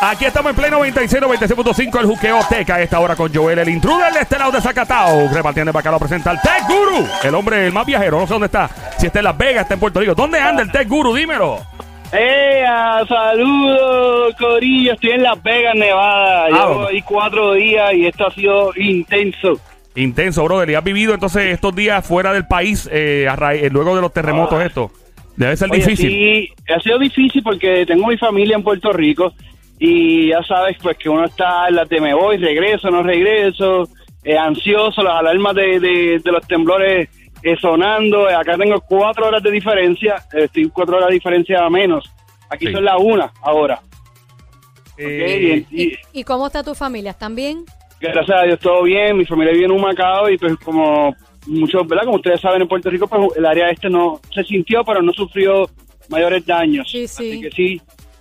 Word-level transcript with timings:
Aquí 0.00 0.26
estamos 0.26 0.50
en 0.50 0.56
pleno 0.56 0.76
96, 0.78 1.20
96.5 1.22 2.00
el 2.00 2.06
juqueo 2.06 2.38
Teca 2.48 2.76
a 2.76 2.82
esta 2.82 3.00
hora 3.00 3.16
con 3.16 3.34
Joel, 3.34 3.58
el 3.58 3.68
intruder 3.68 4.12
de 4.12 4.20
este 4.20 4.38
lado 4.38 4.52
de 4.52 4.60
Zacatao. 4.60 5.28
Repartiendo 5.32 5.72
para 5.72 5.80
acá 5.80 5.90
lo 5.90 5.98
presenta 5.98 6.30
el 6.30 6.40
Tech 6.40 6.68
Guru, 6.68 7.04
el 7.24 7.34
hombre 7.34 7.66
el 7.66 7.72
más 7.72 7.84
viajero. 7.84 8.20
No 8.20 8.26
sé 8.26 8.32
dónde 8.34 8.46
está. 8.46 8.70
Si 8.96 9.06
está 9.06 9.18
en 9.18 9.24
Las 9.24 9.36
Vegas, 9.36 9.62
está 9.62 9.74
en 9.74 9.80
Puerto 9.80 9.98
Rico. 10.00 10.14
¿Dónde 10.14 10.38
anda 10.38 10.62
el 10.62 10.70
Tech 10.70 10.86
Guru? 10.88 11.14
Dímelo. 11.14 11.58
¡Eh! 12.12 12.62
Saludos, 13.08 14.34
Corillo. 14.38 14.92
Estoy 14.92 15.10
en 15.10 15.22
Las 15.24 15.42
Vegas, 15.42 15.74
Nevada. 15.74 16.44
Ah, 16.44 16.48
Llevo 16.48 16.86
ahí 16.86 17.02
cuatro 17.02 17.54
días 17.54 17.92
y 17.94 18.06
esto 18.06 18.26
ha 18.28 18.30
sido 18.30 18.70
intenso. 18.76 19.58
Intenso, 19.96 20.44
brother. 20.44 20.70
¿Y 20.70 20.74
has 20.76 20.84
vivido 20.84 21.12
entonces 21.12 21.52
estos 21.52 21.74
días 21.74 22.06
fuera 22.06 22.32
del 22.32 22.46
país 22.46 22.88
eh, 22.92 23.26
a 23.28 23.34
raíz- 23.34 23.64
eh, 23.64 23.70
luego 23.70 23.96
de 23.96 24.02
los 24.02 24.12
terremotos 24.12 24.60
Ah. 24.60 24.64
esto? 24.66 24.92
Debe 25.36 25.56
ser 25.56 25.68
Oye, 25.70 25.80
difícil. 25.80 26.08
sí, 26.10 26.48
ha 26.72 26.80
sido 26.80 26.98
difícil 26.98 27.42
porque 27.42 27.84
tengo 27.86 28.06
mi 28.06 28.16
familia 28.16 28.56
en 28.56 28.62
Puerto 28.62 28.92
Rico 28.92 29.32
y 29.78 30.28
ya 30.28 30.42
sabes 30.42 30.76
pues 30.82 30.96
que 30.96 31.08
uno 31.08 31.24
está 31.24 31.68
en 31.68 31.76
las 31.76 31.88
de 31.88 32.00
me 32.00 32.14
voy, 32.14 32.36
regreso, 32.36 32.90
no 32.90 33.02
regreso, 33.02 33.88
eh, 34.24 34.36
ansioso, 34.36 35.02
las 35.02 35.14
alarmas 35.16 35.54
de, 35.54 35.78
de- 35.80 36.18
de 36.22 36.32
los 36.32 36.46
temblores 36.46 37.08
eh, 37.42 37.56
sonando. 37.60 38.28
Acá 38.28 38.56
tengo 38.58 38.80
cuatro 38.80 39.28
horas 39.28 39.42
de 39.42 39.50
diferencia, 39.52 40.16
eh, 40.32 40.44
estoy 40.44 40.68
cuatro 40.70 40.96
horas 40.96 41.08
de 41.08 41.14
diferencia 41.14 41.68
menos. 41.70 42.10
Aquí 42.50 42.66
Sí. 42.66 42.72
son 42.72 42.84
las 42.84 42.96
una 42.98 43.30
ahora. 43.42 43.80
Eh, 44.96 45.64
y- 45.70 45.82
y- 45.82 45.84
¿Y, 45.84 45.98
y 46.20 46.24
cómo 46.24 46.46
está 46.48 46.62
tu 46.62 46.74
familia? 46.74 47.12
¿Están 47.12 47.34
bien? 47.36 47.64
Gracias 48.00 48.30
a 48.40 48.44
Dios, 48.44 48.58
todo 48.58 48.82
bien. 48.82 49.16
Mi 49.16 49.24
familia 49.24 49.52
vive 49.52 49.66
en 49.66 49.72
un 49.72 49.80
Macao 49.80 50.28
y 50.30 50.36
pues 50.38 50.56
como 50.56 51.14
muchos, 51.46 51.86
¿verdad? 51.86 52.04
Como 52.04 52.16
ustedes 52.16 52.40
saben, 52.40 52.62
en 52.62 52.68
Puerto 52.68 52.90
Rico, 52.90 53.06
pues 53.06 53.36
el 53.36 53.46
área 53.46 53.70
este 53.70 53.88
no 53.88 54.20
se 54.34 54.42
sintió, 54.44 54.84
pero 54.84 55.00
no 55.02 55.12
sufrió 55.12 55.68
mayores 56.08 56.44
daños. 56.46 56.90
Sí, 56.90 57.06
sí. 57.06 57.30
Así 57.30 57.40
que 57.42 57.50
sí, 57.50 57.80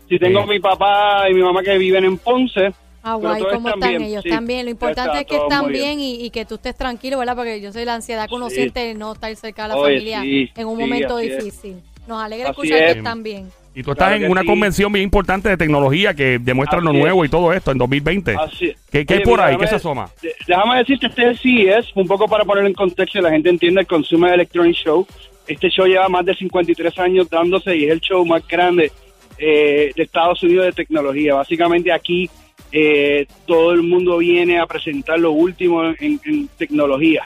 sí 0.10 0.20
tengo 0.20 0.44
Sí. 0.44 0.50
mi 0.50 0.60
papá 0.60 1.30
y 1.30 1.34
mi 1.34 1.42
mamá 1.42 1.62
que 1.64 1.78
viven 1.78 2.06
en 2.06 2.18
Ponce. 2.18 2.74
Ah, 3.04 3.14
guay, 3.16 3.42
¿cómo 3.54 3.70
están 3.70 3.90
bien, 3.90 4.02
ellos? 4.02 4.24
sí. 4.24 4.30
Están 4.30 4.48
bien. 4.48 4.66
Lo 4.66 4.72
importante 4.72 5.10
Está 5.12 5.22
es 5.22 5.28
que 5.28 5.38
están 5.38 5.68
bien 5.72 6.00
y, 6.02 6.26
y 6.26 6.30
que 6.30 6.44
tú 6.46 6.56
estés 6.56 6.76
tranquilo, 6.76 7.18
¿verdad? 7.20 7.36
Porque 7.38 7.62
yo 7.62 7.72
sé 7.72 7.86
la 7.86 7.94
ansiedad 7.96 8.28
que 8.28 8.36
uno 8.36 8.50
Sí. 8.50 8.56
siente 8.56 8.82
de 8.82 8.94
no 8.96 9.14
estar 9.14 9.34
cerca 9.38 9.64
de 9.64 9.68
la 9.70 9.76
Oye, 9.78 9.94
familia 9.96 10.22
sí, 10.24 10.52
en 10.56 10.68
un 10.68 10.76
sí, 10.76 10.82
momento 10.84 11.20
es. 11.20 11.38
difícil. 11.38 11.76
Nos 12.06 12.22
alegra 12.22 12.50
Así 12.50 12.62
escuchar 12.62 12.78
es. 12.84 12.94
que 12.94 12.98
están 13.00 13.24
bien. 13.24 13.50
y 13.76 13.84
tú 13.84 13.92
estás 13.92 14.08
claro 14.10 14.26
en 14.26 14.32
una 14.32 14.42
sí. 14.42 14.48
convención 14.48 14.92
bien 14.92 15.04
importante 15.04 15.50
de 15.50 15.56
tecnología 15.56 16.14
que 16.16 16.40
demuestra 16.40 16.82
lo 16.82 16.92
es. 16.92 16.98
nuevo 17.00 17.24
y 17.24 17.30
todo 17.30 17.54
esto 17.54 17.72
en 17.72 17.78
2020. 17.78 18.36
Así. 18.36 18.74
¿Qué, 18.92 19.06
qué 19.06 19.14
hay 19.14 19.18
Oye, 19.20 19.24
por 19.26 19.34
mira, 19.40 19.46
ahí? 19.46 19.54
déjame- 19.56 19.60
¿Qué 19.62 19.68
se 19.68 19.76
asoma? 19.76 20.10
Déjame 20.48 20.78
decirte, 20.80 21.06
este 21.08 21.36
sí 21.36 21.68
es 21.68 21.86
un 21.96 22.08
poco 22.08 22.28
para 22.28 22.44
poner 22.44 22.66
en 22.66 22.74
contexto 22.74 23.20
y 23.20 23.22
la 23.22 23.30
gente 23.30 23.50
entienda 23.50 23.82
el 23.82 23.88
Consumer 23.88 24.34
Electronic 24.34 24.74
Show. 24.76 25.06
Este 25.48 25.70
show 25.70 25.86
lleva 25.86 26.10
más 26.10 26.26
de 26.26 26.34
53 26.36 26.98
años 27.00 27.30
dándose 27.30 27.76
y 27.78 27.86
es 27.86 27.92
el 27.92 28.02
show 28.02 28.26
más 28.26 28.46
grande 28.48 28.92
eh, 29.38 29.92
de 29.96 30.04
Estados 30.04 30.42
Unidos 30.44 30.66
de 30.66 30.72
tecnología. 30.74 31.36
Básicamente 31.36 31.92
aquí 31.92 32.30
eh, 32.72 33.26
todo 33.46 33.72
el 33.72 33.84
mundo 33.84 34.18
viene 34.18 34.60
a 34.60 34.66
presentar 34.66 35.20
lo 35.20 35.32
último 35.32 35.84
en, 36.00 36.20
en 36.26 36.48
tecnología. 36.58 37.24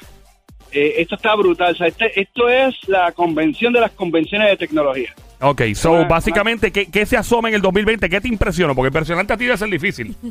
Eh, 0.72 0.96
esto 1.00 1.16
está 1.16 1.36
brutal. 1.36 1.74
O 1.74 1.78
sea, 1.78 1.88
este- 1.88 2.20
esto 2.20 2.48
es 2.50 2.76
la 2.88 3.12
convención 3.12 3.74
de 3.74 3.82
las 3.82 3.92
convenciones 3.92 4.50
de 4.50 4.58
tecnología. 4.58 5.14
Ok, 5.42 5.62
so 5.74 5.94
Una- 5.94 6.08
básicamente, 6.08 6.72
¿qué, 6.72 6.86
qué 6.92 7.06
se 7.06 7.18
asoma 7.18 7.50
en 7.50 7.56
el 7.56 7.62
2020? 7.62 8.08
¿Qué 8.08 8.22
te 8.22 8.28
impresionó? 8.28 8.76
Porque 8.76 8.88
impresionante 8.90 9.34
a 9.34 9.38
ti 9.38 9.46
debe 9.46 9.58
ser 9.58 9.70
difícil. 9.70 10.16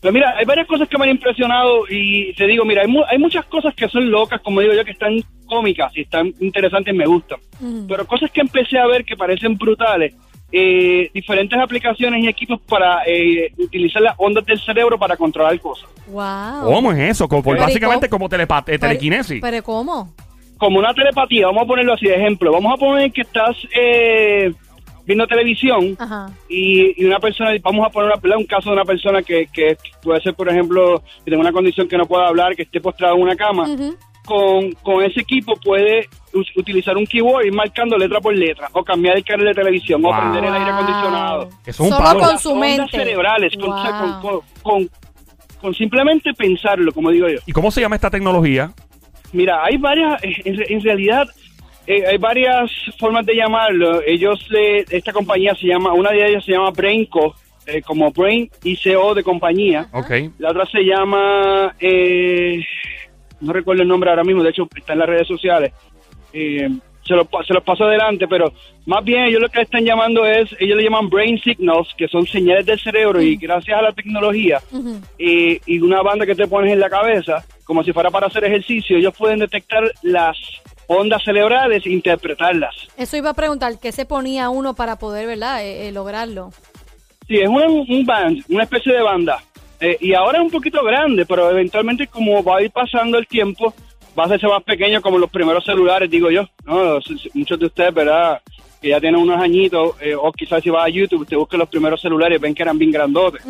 Pues 0.00 0.12
mira, 0.12 0.34
hay 0.36 0.44
varias 0.44 0.66
cosas 0.66 0.86
que 0.86 0.98
me 0.98 1.04
han 1.04 1.12
impresionado 1.12 1.84
y 1.88 2.34
te 2.34 2.46
digo, 2.46 2.66
mira, 2.66 2.82
hay, 2.82 2.88
mu- 2.88 3.04
hay 3.08 3.16
muchas 3.16 3.46
cosas 3.46 3.74
que 3.74 3.88
son 3.88 4.10
locas, 4.10 4.38
como 4.42 4.60
digo 4.60 4.74
yo, 4.74 4.84
que 4.84 4.90
están 4.90 5.18
cómicas 5.46 5.96
y 5.96 6.02
están 6.02 6.30
interesantes, 6.40 6.94
me 6.94 7.06
gustan. 7.06 7.38
Pero 7.88 8.06
cosas 8.06 8.30
que 8.30 8.42
empecé 8.42 8.76
a 8.78 8.86
ver 8.86 9.02
que 9.06 9.16
parecen 9.16 9.56
brutales, 9.56 10.14
eh, 10.56 11.10
diferentes 11.12 11.58
aplicaciones 11.58 12.22
y 12.22 12.28
equipos 12.28 12.60
para 12.60 13.02
eh, 13.06 13.52
utilizar 13.58 14.00
las 14.00 14.14
ondas 14.18 14.46
del 14.46 14.60
cerebro 14.60 14.96
para 14.96 15.16
controlar 15.16 15.58
cosas. 15.58 15.88
Wow. 16.06 16.72
¿Cómo 16.72 16.92
es 16.92 17.10
eso? 17.10 17.26
Como, 17.28 17.42
Pero, 17.42 17.56
¿y 17.56 17.60
básicamente 17.60 18.08
cómo? 18.08 18.28
como 18.28 18.38
telepa- 18.38 18.62
eh, 18.68 18.78
telequinesis. 18.78 19.40
¿Pero 19.42 19.62
cómo? 19.64 20.14
Como 20.56 20.78
una 20.78 20.94
telepatía, 20.94 21.46
vamos 21.46 21.64
a 21.64 21.66
ponerlo 21.66 21.94
así 21.94 22.06
de 22.06 22.14
ejemplo. 22.14 22.52
Vamos 22.52 22.72
a 22.72 22.76
poner 22.76 23.10
que 23.10 23.22
estás 23.22 23.56
eh, 23.76 24.52
viendo 25.04 25.26
televisión 25.26 25.96
Ajá. 25.98 26.30
y, 26.48 27.02
y 27.02 27.04
una 27.04 27.18
persona, 27.18 27.50
vamos 27.60 27.84
a 27.86 27.90
poner 27.90 28.12
un 28.38 28.46
caso 28.46 28.70
de 28.70 28.76
una 28.76 28.84
persona 28.84 29.22
que, 29.24 29.48
que 29.52 29.76
puede 30.04 30.20
ser, 30.20 30.34
por 30.34 30.48
ejemplo, 30.48 31.02
que 31.24 31.30
tenga 31.32 31.40
una 31.40 31.52
condición 31.52 31.88
que 31.88 31.98
no 31.98 32.06
pueda 32.06 32.28
hablar, 32.28 32.54
que 32.54 32.62
esté 32.62 32.80
postrado 32.80 33.16
en 33.16 33.22
una 33.22 33.34
cama. 33.34 33.66
Con, 34.24 34.72
con 34.82 35.02
ese 35.04 35.20
equipo 35.20 35.54
puede 35.56 36.08
utilizar 36.56 36.96
un 36.96 37.06
keyboard 37.06 37.44
y 37.44 37.48
ir 37.48 37.54
marcando 37.54 37.96
letra 37.96 38.20
por 38.20 38.34
letra, 38.36 38.68
o 38.72 38.82
cambiar 38.84 39.16
el 39.16 39.24
canal 39.24 39.46
de 39.46 39.54
televisión, 39.54 40.02
Wow. 40.02 40.12
o 40.12 40.16
prender 40.18 40.44
el 40.44 40.54
aire 40.54 40.70
acondicionado. 40.70 41.48
Eso 41.64 41.70
es 41.70 41.80
un 41.80 41.88
Solo 41.90 42.04
palo. 42.04 42.20
con 42.20 42.62
ondas 42.62 42.90
cerebrales, 42.90 43.52
con, 43.56 43.66
Wow. 43.70 43.78
o 43.78 43.82
sea, 43.82 43.90
con- 44.00 44.20
con- 44.20 44.40
con- 44.62 44.90
con 45.60 45.74
simplemente 45.74 46.34
pensarlo, 46.34 46.92
como 46.92 47.10
digo 47.10 47.28
yo. 47.28 47.38
¿Y 47.46 47.52
cómo 47.52 47.70
se 47.70 47.80
llama 47.80 47.94
esta 47.96 48.10
tecnología? 48.10 48.70
Mira, 49.32 49.64
hay 49.64 49.76
varias, 49.78 50.22
en, 50.22 50.62
en 50.68 50.80
realidad, 50.82 51.26
eh, 51.86 52.04
hay 52.06 52.18
varias 52.18 52.70
formas 52.98 53.24
de 53.26 53.34
llamarlo. 53.34 54.00
Ellos, 54.06 54.46
le, 54.50 54.80
esta 54.90 55.12
compañía 55.12 55.54
se 55.54 55.66
llama, 55.66 55.92
una 55.92 56.10
de 56.10 56.26
ellas 56.28 56.44
se 56.44 56.52
llama 56.52 56.70
Brainco, 56.70 57.34
eh, 57.66 57.80
como 57.80 58.10
Brain 58.12 58.50
ICO 58.62 59.14
de 59.14 59.22
compañía. 59.24 59.88
La 60.38 60.50
otra 60.50 60.66
se 60.66 60.82
llama, 60.82 61.74
eh, 61.80 62.60
no 63.40 63.52
recuerdo 63.54 63.82
el 63.82 63.88
nombre 63.88 64.10
ahora 64.10 64.22
mismo, 64.22 64.42
de 64.42 64.50
hecho 64.50 64.68
está 64.76 64.92
en 64.92 64.98
las 64.98 65.08
redes 65.08 65.26
sociales. 65.26 65.72
Eh, 66.34 66.68
se, 67.06 67.14
los, 67.14 67.26
pa- 67.28 67.44
se 67.44 67.54
los 67.54 67.62
paso 67.62 67.84
adelante, 67.84 68.26
pero 68.28 68.52
más 68.86 69.04
bien 69.04 69.24
ellos 69.24 69.40
lo 69.40 69.48
que 69.48 69.60
están 69.60 69.84
llamando 69.84 70.26
es, 70.26 70.50
ellos 70.58 70.76
le 70.76 70.82
llaman 70.84 71.08
brain 71.08 71.38
signals, 71.38 71.88
que 71.96 72.08
son 72.08 72.26
señales 72.26 72.66
del 72.66 72.80
cerebro 72.80 73.20
y 73.22 73.36
gracias 73.36 73.78
a 73.78 73.82
la 73.82 73.92
tecnología 73.92 74.60
eh, 75.18 75.60
y 75.66 75.78
una 75.80 76.02
banda 76.02 76.26
que 76.26 76.34
te 76.34 76.46
pones 76.48 76.72
en 76.72 76.80
la 76.80 76.90
cabeza, 76.90 77.44
como 77.64 77.84
si 77.84 77.92
fuera 77.92 78.10
para 78.10 78.26
hacer 78.26 78.44
ejercicio, 78.44 78.96
ellos 78.96 79.14
pueden 79.16 79.38
detectar 79.38 79.84
las 80.02 80.36
ondas 80.86 81.22
cerebrales 81.24 81.84
e 81.86 81.90
interpretarlas. 81.90 82.74
Eso 82.96 83.16
iba 83.16 83.30
a 83.30 83.34
preguntar, 83.34 83.74
¿qué 83.80 83.92
se 83.92 84.04
ponía 84.06 84.48
uno 84.50 84.74
para 84.74 84.96
poder, 84.98 85.26
verdad, 85.26 85.62
eh, 85.64 85.88
eh, 85.88 85.92
lograrlo? 85.92 86.50
Sí, 87.28 87.36
es 87.38 87.48
un, 87.48 87.86
un 87.88 88.04
band, 88.04 88.42
una 88.48 88.64
especie 88.64 88.92
de 88.92 89.02
banda. 89.02 89.42
Eh, 89.80 89.96
y 90.00 90.14
ahora 90.14 90.38
es 90.38 90.44
un 90.44 90.50
poquito 90.50 90.82
grande, 90.84 91.26
pero 91.26 91.50
eventualmente 91.50 92.06
como 92.06 92.42
va 92.42 92.58
a 92.58 92.62
ir 92.62 92.70
pasando 92.70 93.18
el 93.18 93.26
tiempo, 93.26 93.74
va 94.18 94.24
a 94.24 94.26
hacerse 94.26 94.46
más 94.46 94.62
pequeño 94.62 95.00
como 95.00 95.18
los 95.18 95.30
primeros 95.30 95.64
celulares, 95.64 96.10
digo 96.10 96.30
yo. 96.30 96.48
¿no? 96.64 96.98
Muchos 97.34 97.58
de 97.58 97.66
ustedes, 97.66 97.94
¿verdad? 97.94 98.40
Que 98.80 98.90
ya 98.90 99.00
tienen 99.00 99.20
unos 99.20 99.40
añitos, 99.40 99.96
eh, 100.00 100.14
o 100.14 100.30
quizás 100.32 100.62
si 100.62 100.70
va 100.70 100.84
a 100.84 100.88
YouTube, 100.88 101.22
usted 101.22 101.36
busca 101.36 101.56
los 101.56 101.68
primeros 101.68 102.00
celulares, 102.00 102.40
ven 102.40 102.54
que 102.54 102.62
eran 102.62 102.78
bien 102.78 102.90
grandotes. 102.90 103.44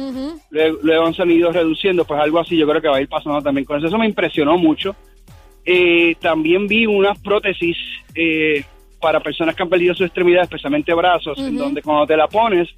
Luego, 0.51 0.79
luego 0.83 1.07
han 1.07 1.15
salido 1.15 1.51
reduciendo, 1.53 2.05
pues 2.05 2.21
algo 2.21 2.39
así 2.39 2.57
yo 2.57 2.67
creo 2.67 2.81
que 2.81 2.89
va 2.89 2.97
a 2.97 3.03
ir 3.03 3.09
pasando 3.09 3.43
también 3.43 3.65
con 3.65 3.79
eso. 3.79 3.89
Eso 3.89 3.99
me 3.99 4.07
impresionó 4.07 4.57
mucho. 4.57 4.95
Eh, 5.67 6.17
también 6.21 6.67
vi 6.67 6.87
unas 6.87 7.19
prótesis 7.19 7.77
eh, 8.15 8.65
para 9.05 9.21
personas 9.21 9.55
que 9.55 9.63
han 9.63 9.69
perdido 9.69 9.95
su 9.95 10.03
extremidad, 10.03 10.45
especialmente 10.45 10.95
brazos, 10.95 11.37
en 11.39 11.59
donde 11.59 11.83
cuando 11.83 12.07
te 12.07 12.17
la 12.17 12.27
pones, 12.27 12.71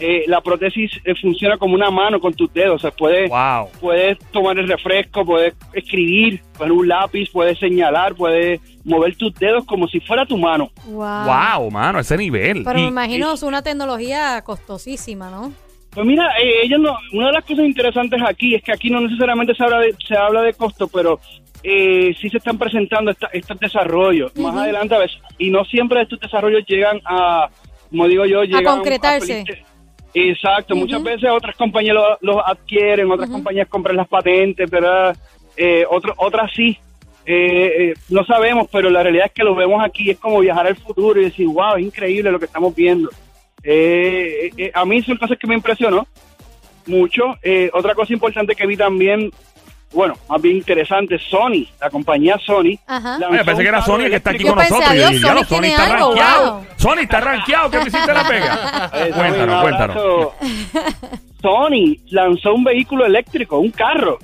eh, 0.00 0.24
la 0.26 0.40
prótesis 0.40 0.90
eh, 1.04 1.14
funciona 1.14 1.56
como 1.56 1.74
una 1.76 1.88
mano 1.88 2.18
con 2.18 2.34
tus 2.34 2.52
dedos. 2.52 2.74
O 2.74 2.78
sea, 2.80 2.90
puedes, 2.90 3.30
Wow. 3.30 3.68
puedes 3.80 4.18
tomar 4.32 4.58
el 4.58 4.66
refresco, 4.66 5.24
puedes 5.24 5.54
escribir 5.72 6.40
con 6.58 6.72
un 6.72 6.88
lápiz, 6.88 7.30
puedes 7.32 7.60
señalar, 7.60 8.16
puedes 8.16 8.60
mover 8.84 9.14
tus 9.14 9.32
dedos 9.34 9.64
como 9.66 9.86
si 9.86 10.00
fuera 10.00 10.26
tu 10.26 10.36
mano. 10.36 10.68
Wow. 10.86 11.26
Wow, 11.26 11.70
mano, 11.70 12.00
ese 12.00 12.16
nivel. 12.16 12.64
Pero 12.64 12.78
Y- 12.80 12.82
me 12.82 12.88
imagino 12.88 13.32
es 13.32 13.44
una 13.44 13.62
tecnología 13.62 14.42
costosísima, 14.42 15.30
¿no? 15.30 15.52
Pues 15.90 16.04
mira, 16.04 16.24
eh, 16.42 16.62
ellos 16.64 16.80
no, 16.80 16.96
una 17.12 17.28
de 17.28 17.32
las 17.34 17.44
cosas 17.44 17.64
interesantes 17.66 18.20
aquí 18.26 18.56
es 18.56 18.62
que 18.64 18.72
aquí 18.72 18.90
no 18.90 19.00
necesariamente 19.00 19.54
se 19.54 19.62
habla 19.62 19.78
de, 19.78 19.94
se 20.06 20.16
habla 20.16 20.42
de 20.42 20.54
costo, 20.54 20.88
pero 20.88 21.20
eh, 21.62 22.14
sí 22.20 22.28
se 22.30 22.38
están 22.38 22.56
presentando 22.58 23.10
esta- 23.10 23.28
estos 23.32 23.58
desarrollos 23.58 24.34
más 24.36 24.54
adelante 24.56 24.94
a 24.94 24.98
veces, 24.98 25.18
y 25.38 25.50
no 25.50 25.64
siempre 25.64 26.02
estos 26.02 26.20
desarrollos 26.20 26.64
llegan 26.66 27.00
a, 27.04 27.48
como 27.90 28.06
digo 28.08 28.24
yo, 28.26 28.42
llegan 28.44 28.76
concretarse. 28.76 29.44
felices- 29.44 29.64
Exacto, 30.14 30.74
muchas 30.74 31.02
veces 31.02 31.30
otras 31.30 31.54
compañías 31.56 31.94
lo- 31.94 32.18
los 32.22 32.36
adquieren, 32.44 33.10
otras 33.10 33.28
compañías 33.30 33.68
compran 33.68 33.96
las 33.96 34.08
patentes, 34.08 34.68
¿verdad? 34.70 35.16
Eh, 35.56 35.84
otro- 35.88 36.14
otras 36.16 36.50
sí. 36.54 36.76
Eh, 37.26 37.90
eh, 37.90 37.94
no 38.08 38.24
sabemos, 38.24 38.68
pero 38.72 38.88
la 38.88 39.02
realidad 39.02 39.26
es 39.26 39.32
que 39.32 39.44
lo 39.44 39.54
vemos 39.54 39.84
aquí, 39.84 40.08
es 40.10 40.18
como 40.18 40.40
viajar 40.40 40.66
al 40.66 40.76
futuro 40.76 41.20
y 41.20 41.24
decir, 41.24 41.46
wow, 41.46 41.76
es 41.76 41.82
increíble 41.84 42.30
lo 42.32 42.38
que 42.38 42.46
estamos 42.46 42.74
viendo. 42.74 43.10
Eh, 43.62 44.50
eh, 44.56 44.70
a 44.72 44.84
mí 44.86 45.02
son 45.02 45.18
cosas 45.18 45.36
que 45.38 45.46
me 45.46 45.54
impresionó 45.54 46.06
mucho. 46.86 47.34
Otra 47.74 47.94
cosa 47.94 48.14
importante 48.14 48.54
que 48.54 48.66
vi 48.66 48.76
también, 48.78 49.30
bueno, 49.92 50.14
más 50.28 50.40
bien 50.42 50.56
interesante, 50.58 51.18
Sony, 51.18 51.66
la 51.80 51.88
compañía 51.90 52.36
Sony. 52.44 52.78
Ajá. 52.86 53.18
Oye, 53.30 53.44
pensé 53.44 53.62
que 53.62 53.68
era 53.68 53.82
Sony 53.82 53.98
que 54.10 54.16
está 54.16 54.30
aquí 54.30 54.44
con 54.44 54.54
pensé, 54.56 54.70
nosotros. 54.74 54.90
adiós, 54.90 55.12
y 55.12 55.20
ya 55.20 55.28
Sony 55.28 55.34
no, 55.34 55.44
Sony 55.44 55.64
está 55.64 55.84
algo, 55.84 56.08
rankeado. 56.08 56.52
wow. 56.54 56.66
Sony 56.76 56.98
está 57.00 57.20
rankeado. 57.20 57.70
¿Qué 57.70 57.78
me 57.78 57.84
hiciste 57.88 58.12
la 58.14 58.28
pega? 58.28 58.90
Eh, 58.94 59.10
cuéntanos, 59.14 59.62
cuéntanos. 59.62 59.96
Sony 61.40 61.96
lanzó 62.10 62.54
un 62.54 62.64
vehículo 62.64 63.06
eléctrico, 63.06 63.58
un 63.58 63.70
carro. 63.70 64.18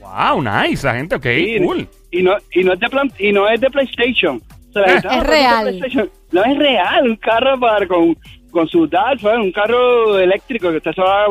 Wow, 0.00 0.42
nice, 0.42 0.86
la 0.86 0.94
gente, 0.94 1.14
ok, 1.16 1.24
Sí, 1.24 1.56
cool. 1.64 1.88
Y 2.10 2.22
no, 2.22 2.36
y 2.52 2.62
no 2.64 2.74
es 2.74 2.80
de 2.80 2.88
plan- 2.90 3.12
y 3.18 3.32
no 3.32 3.48
es 3.48 3.60
de 3.60 3.70
PlayStation. 3.70 4.42
O 4.68 4.72
sea, 4.72 4.82
la 4.82 4.88
Eh. 4.88 4.92
gente, 4.92 5.08
Es 5.08 5.14
"Ah, 5.14 5.18
pero 5.20 5.30
real. 5.32 5.64
de 5.64 5.70
PlayStation". 5.72 6.10
No 6.32 6.44
es 6.44 6.58
real, 6.58 7.08
un 7.08 7.16
carro 7.16 7.58
para 7.58 7.86
con, 7.86 8.16
con 8.50 8.68
su 8.68 8.86
dad, 8.86 9.16
fue 9.20 9.36
un 9.38 9.50
carro 9.52 10.18
eléctrico 10.18 10.70
que 10.70 10.76
usted 10.76 10.92
se 10.92 11.00
va 11.00 11.26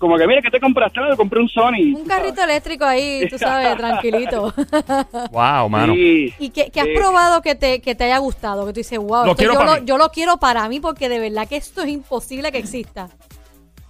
como 0.00 0.16
que, 0.16 0.26
mira, 0.26 0.40
¿qué 0.40 0.50
te 0.50 0.58
compraste? 0.58 0.98
No, 0.98 1.14
compré 1.16 1.40
un 1.40 1.48
Sony. 1.48 1.94
Un 1.94 2.04
carrito 2.06 2.42
eléctrico 2.42 2.84
ahí, 2.86 3.28
tú 3.28 3.38
sabes, 3.38 3.76
tranquilito. 3.76 4.52
Wow, 5.30 5.68
mano. 5.68 5.92
Sí. 5.94 6.32
¿Y 6.38 6.50
qué, 6.50 6.70
qué 6.72 6.80
has 6.80 6.86
Eh, 6.88 6.94
probado 6.96 7.42
que 7.42 7.54
te, 7.54 7.80
que 7.80 7.94
te 7.94 8.04
haya 8.04 8.18
gustado? 8.18 8.66
Que 8.66 8.72
tú 8.72 8.80
dices, 8.80 8.98
wow, 8.98 9.24
Lo 9.26 9.32
esto 9.32 9.36
quiero 9.36 9.52
yo, 9.54 9.64
lo, 9.64 9.78
yo 9.84 9.98
lo 9.98 10.08
quiero 10.08 10.38
para 10.38 10.68
mí 10.68 10.80
porque 10.80 11.08
de 11.08 11.18
verdad 11.20 11.46
que 11.46 11.56
esto 11.56 11.82
es 11.82 11.88
imposible 11.90 12.50
que 12.50 12.58
exista. 12.58 13.08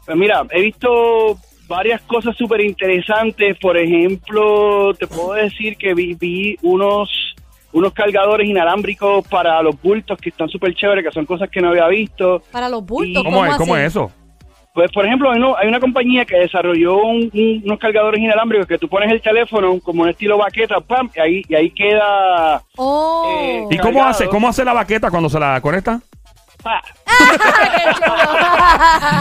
Pues 0.04 0.16
mira, 0.18 0.44
he 0.50 0.60
visto 0.62 1.38
varias 1.68 2.00
cosas 2.02 2.36
súper 2.36 2.60
interesantes. 2.62 3.56
Por 3.58 3.76
ejemplo, 3.78 4.92
te 4.94 5.06
puedo 5.06 5.34
decir 5.34 5.76
que 5.76 5.94
vi, 5.94 6.14
vi 6.14 6.56
unos 6.62 7.08
unos 7.72 7.92
cargadores 7.92 8.48
inalámbricos 8.48 9.24
para 9.28 9.62
los 9.62 9.80
bultos 9.80 10.18
que 10.18 10.30
están 10.30 10.48
súper 10.48 10.74
chéveres, 10.74 11.04
que 11.04 11.12
son 11.12 11.24
cosas 11.24 11.48
que 11.48 11.60
no 11.60 11.68
había 11.68 11.86
visto. 11.86 12.42
Para 12.50 12.68
los 12.68 12.84
bultos, 12.84 13.22
¿Y 13.22 13.24
¿Cómo 13.24 13.46
es? 13.46 13.56
¿Cómo 13.56 13.76
es 13.76 13.86
eso? 13.86 14.10
Pues, 14.72 14.90
por 14.92 15.04
ejemplo, 15.04 15.30
hay, 15.30 15.38
uno- 15.38 15.56
hay 15.56 15.66
una 15.68 15.80
compañía 15.80 16.24
que 16.24 16.36
desarrolló 16.36 16.98
un- 16.98 17.30
un- 17.34 17.62
unos 17.64 17.78
cargadores 17.78 18.20
inalámbricos 18.20 18.66
que 18.68 18.78
tú 18.78 18.88
pones 18.88 19.10
el 19.10 19.20
teléfono 19.20 19.78
como 19.82 20.02
un 20.02 20.08
estilo 20.08 20.38
baqueta, 20.38 20.80
pam, 20.80 21.10
y 21.14 21.20
ahí, 21.20 21.42
y 21.48 21.54
ahí 21.56 21.70
queda... 21.70 22.62
Oh, 22.76 23.28
Eh, 23.42 23.64
¿Y 23.74 23.78
cómo 23.78 24.04
hace, 24.04 24.28
cómo 24.28 24.48
hace 24.48 24.64
la 24.64 24.72
baqueta 24.72 25.10
cuando 25.10 25.28
se 25.28 25.40
la 25.40 25.60
conecta? 25.60 26.00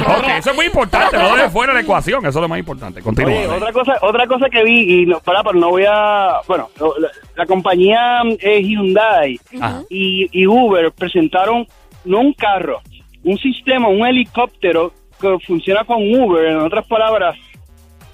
Ok, 0.08 0.26
eso 0.38 0.50
es 0.52 0.56
muy 0.56 0.66
importante, 0.66 1.18
no 1.18 1.36
dejes 1.36 1.52
fuera 1.52 1.74
la 1.74 1.82
ecuación, 1.82 2.20
eso 2.26 2.40
es 2.40 2.42
lo 2.42 2.48
más 2.48 2.60
importante. 2.60 3.02
Continúa. 3.02 3.32
Oye, 3.34 3.48
otra 3.48 3.72
cosa, 3.72 3.94
otra 4.02 4.28
cosa 4.28 4.50
que 4.50 4.64
vi, 4.64 5.02
y 5.02 5.06
no, 5.06 5.20
para, 5.20 5.44
pero 5.44 5.56
no 5.60 5.70
voy 5.70 5.84
a... 5.90 6.38
Bueno, 6.48 6.70
la, 7.00 7.10
la 7.36 7.46
compañía 7.46 8.22
eh, 8.40 8.62
Hyundai 8.62 9.40
Ajá. 9.60 9.82
y, 9.90 10.28
y 10.32 10.48
Uber 10.48 10.92
presentaron, 10.92 11.68
no 12.06 12.20
un 12.20 12.34
carro, 12.34 12.82
un 13.24 13.38
sistema, 13.38 13.88
un 13.88 14.06
helicóptero 14.06 14.94
que 15.20 15.38
funciona 15.46 15.84
con 15.84 15.98
Uber, 16.02 16.46
en 16.46 16.58
otras 16.60 16.86
palabras, 16.88 17.36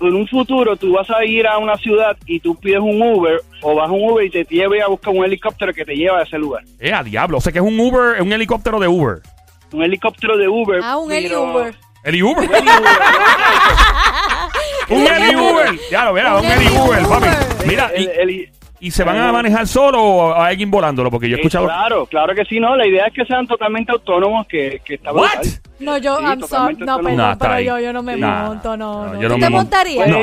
en 0.01 0.13
un 0.13 0.27
futuro 0.27 0.75
tú 0.75 0.93
vas 0.93 1.09
a 1.09 1.23
ir 1.23 1.47
a 1.47 1.57
una 1.57 1.75
ciudad 1.77 2.17
y 2.25 2.39
tú 2.39 2.55
pides 2.55 2.79
un 2.79 3.01
Uber 3.01 3.41
o 3.61 3.75
vas 3.75 3.87
a 3.89 3.91
un 3.91 4.09
Uber 4.09 4.25
y 4.25 4.29
te 4.29 4.43
lleve 4.43 4.81
a 4.81 4.87
buscar 4.87 5.13
un 5.13 5.23
helicóptero 5.23 5.73
que 5.73 5.85
te 5.85 5.95
lleva 5.95 6.19
a 6.19 6.23
ese 6.23 6.37
lugar. 6.37 6.63
Eh, 6.79 6.93
a 6.93 7.01
diablo. 7.03 7.37
O 7.37 7.41
sea 7.41 7.51
que 7.53 7.59
es 7.59 7.65
un 7.65 7.79
Uber, 7.79 8.21
un 8.21 8.33
helicóptero 8.33 8.79
de 8.79 8.87
Uber. 8.87 9.21
Un 9.71 9.83
helicóptero 9.83 10.37
de 10.37 10.47
Uber. 10.47 10.81
Ah, 10.83 10.97
un 10.97 11.11
Eli 11.11 11.27
pero- 11.29 11.43
Uber. 11.53 11.75
¿Eli 12.03 12.21
Uber? 12.21 12.37
Un 12.49 12.55
Eli 12.55 12.69
Uber. 12.69 12.91
un 14.89 15.07
Eli 15.07 15.35
Uber. 15.35 15.79
Ya 15.89 16.05
lo 16.05 16.13
verá, 16.13 16.35
un 16.35 16.45
Un 16.45 16.51
Eli 16.51 16.65
Eli 16.67 16.77
Uber, 16.77 17.03
papi. 17.07 17.27
Mira, 17.67 17.91
El- 17.95 18.09
el- 18.29 18.49
y 18.87 18.91
se 18.91 19.03
van 19.03 19.17
a 19.17 19.31
manejar 19.31 19.67
solo 19.67 20.01
o 20.03 20.33
hay 20.35 20.51
alguien 20.51 20.69
volándolo? 20.69 21.09
Porque 21.09 21.27
yo 21.29 21.35
he 21.35 21.39
escuchado. 21.39 21.65
claro, 21.65 22.05
claro 22.05 22.35
que 22.35 22.45
sí, 22.45 22.59
no. 22.59 22.75
La 22.75 22.85
idea 22.85 23.07
es 23.07 23.13
que 23.13 23.25
sean 23.25 23.47
totalmente 23.47 23.91
autónomos, 23.91 24.45
que, 24.47 24.81
que 24.85 24.95
está 24.95 25.11
¿What? 25.11 25.29
brutal. 25.31 25.51
No, 25.79 25.97
yo, 25.97 26.17
Sí, 26.17 26.23
I'm 26.25 26.41
sorry. 26.43 26.75
No, 26.77 26.97
perdón, 26.99 27.31
está 27.31 27.37
pero 27.37 27.53
ahí. 27.53 27.65
yo, 27.65 27.79
yo 27.79 27.93
no 27.93 28.03
me 28.03 28.15
Nah, 28.15 28.45
monto, 28.47 28.77
no, 28.77 29.05
no, 29.07 29.13
no. 29.13 29.21
yo 29.21 29.27
¿Tú 29.27 29.33
no 29.33 29.39
te 29.39 29.49
me 29.49 29.49
montarías? 29.49 30.07
No. 30.07 30.17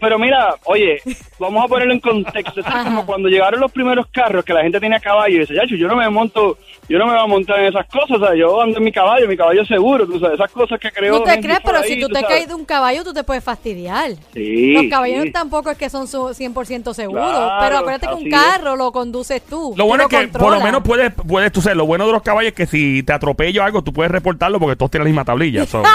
Pero 0.00 0.18
mira, 0.18 0.54
oye, 0.64 1.00
vamos 1.38 1.64
a 1.64 1.68
ponerlo 1.68 1.94
en 1.94 2.00
contexto. 2.00 2.60
Es 2.60 2.66
como 2.66 3.06
cuando 3.06 3.28
llegaron 3.28 3.60
los 3.60 3.70
primeros 3.72 4.06
carros 4.08 4.44
que 4.44 4.52
la 4.52 4.62
gente 4.62 4.78
tenía 4.80 4.98
caballo 5.00 5.36
y 5.36 5.38
dice, 5.40 5.54
Yacho, 5.54 5.76
yo 5.76 5.88
no 5.88 5.96
me 5.96 6.08
monto, 6.10 6.58
yo 6.88 6.98
no 6.98 7.06
me 7.06 7.12
voy 7.14 7.22
a 7.22 7.26
montar 7.26 7.58
en 7.60 7.66
esas 7.66 7.86
cosas, 7.86 8.18
o 8.18 8.26
sea, 8.26 8.34
yo 8.34 8.60
ando 8.60 8.78
en 8.78 8.84
mi 8.84 8.92
caballo, 8.92 9.26
mi 9.28 9.36
caballo 9.36 9.62
es 9.62 9.68
seguro, 9.68 10.06
tú 10.06 10.18
sabes, 10.20 10.34
esas 10.38 10.50
cosas 10.50 10.78
que 10.78 10.90
creo. 10.90 11.18
No 11.18 11.24
te 11.24 11.40
crees, 11.40 11.60
pero 11.64 11.82
si 11.82 11.98
tú 12.00 12.08
te 12.08 12.14
caes 12.20 12.26
caes 12.26 12.48
de 12.48 12.54
un 12.54 12.64
caballo, 12.64 13.04
tú 13.04 13.12
te 13.12 13.22
puedes 13.24 13.42
fastidiar. 13.44 14.12
Sí, 14.32 14.72
Los 14.72 14.84
caballos 14.90 15.24
sí. 15.24 15.32
tampoco 15.32 15.70
es 15.70 15.78
que 15.78 15.88
son 15.88 16.06
su 16.08 16.18
100% 16.34 16.92
seguros, 16.94 17.24
Claro, 17.24 17.56
pero 17.60 17.78
acuérdate 17.78 18.06
que 18.08 18.14
un 18.14 18.30
carro 18.30 18.76
lo 18.76 18.92
conduces 18.92 19.42
tú. 19.42 19.74
Lo 19.76 19.84
tú 19.84 19.88
bueno 19.88 20.04
es 20.04 20.08
que 20.10 20.28
por 20.28 20.52
lo 20.52 20.60
menos 20.60 20.82
puedes, 20.82 21.12
puedes 21.12 21.52
tú 21.52 21.60
ser, 21.62 21.76
lo 21.76 21.86
bueno 21.86 22.06
de 22.06 22.12
los 22.12 22.22
caballos 22.22 22.50
es 22.50 22.54
que 22.56 22.66
si 22.66 23.02
te 23.02 23.12
atropello 23.12 23.62
o 23.62 23.64
algo, 23.64 23.82
tú 23.82 23.92
puedes 23.92 24.10
reportarlo 24.10 24.58
porque 24.60 24.76
todos 24.76 24.90
tienen 24.90 25.04
la 25.04 25.08
misma 25.10 25.24
tablilla. 25.24 25.66
so. 25.66 25.82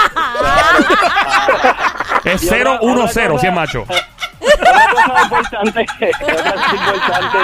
es 2.24 2.42
Y 2.42 2.46
otra- 2.48 2.80
0-1-0 2.80 3.06
otra 3.06 3.38
si 3.38 3.46
es 3.46 3.52
macho. 3.52 3.82
Otra 3.82 4.90
cosa 4.92 5.22
importante, 5.22 5.86
otra 6.10 6.52
cosa 6.54 6.74
importante 6.74 7.38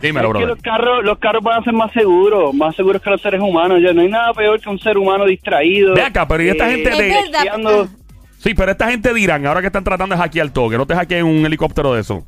Dímelo, 0.00 0.28
brother. 0.30 0.48
los 0.48 0.62
carros, 0.62 1.04
los 1.04 1.18
carros 1.18 1.42
van 1.42 1.60
a 1.60 1.64
ser 1.64 1.72
más 1.72 1.92
seguros, 1.92 2.54
más 2.54 2.74
seguros 2.76 3.02
que 3.02 3.10
los 3.10 3.20
seres 3.20 3.40
humanos. 3.40 3.80
Ya 3.82 3.92
no 3.92 4.02
hay 4.02 4.08
nada 4.08 4.32
peor 4.32 4.60
que 4.60 4.68
un 4.68 4.78
ser 4.78 4.96
humano 4.98 5.24
distraído. 5.24 5.94
Ve 5.94 6.02
acá, 6.02 6.26
pero 6.28 6.42
¿y 6.42 6.48
esta 6.48 6.68
gente 6.70 6.88
Es 6.90 6.98
de- 6.98 7.08
verdad. 7.08 7.86
Sí, 8.38 8.54
pero 8.54 8.70
esta 8.70 8.88
gente 8.90 9.12
dirán, 9.12 9.44
ahora 9.46 9.60
que 9.60 9.66
están 9.66 9.82
tratando 9.82 10.14
de 10.14 10.20
hackear 10.22 10.50
todo, 10.50 10.70
que 10.70 10.78
no 10.78 10.86
te 10.86 10.94
hackeen 10.94 11.24
un 11.26 11.44
helicóptero 11.44 11.92
de 11.94 12.02
eso. 12.02 12.24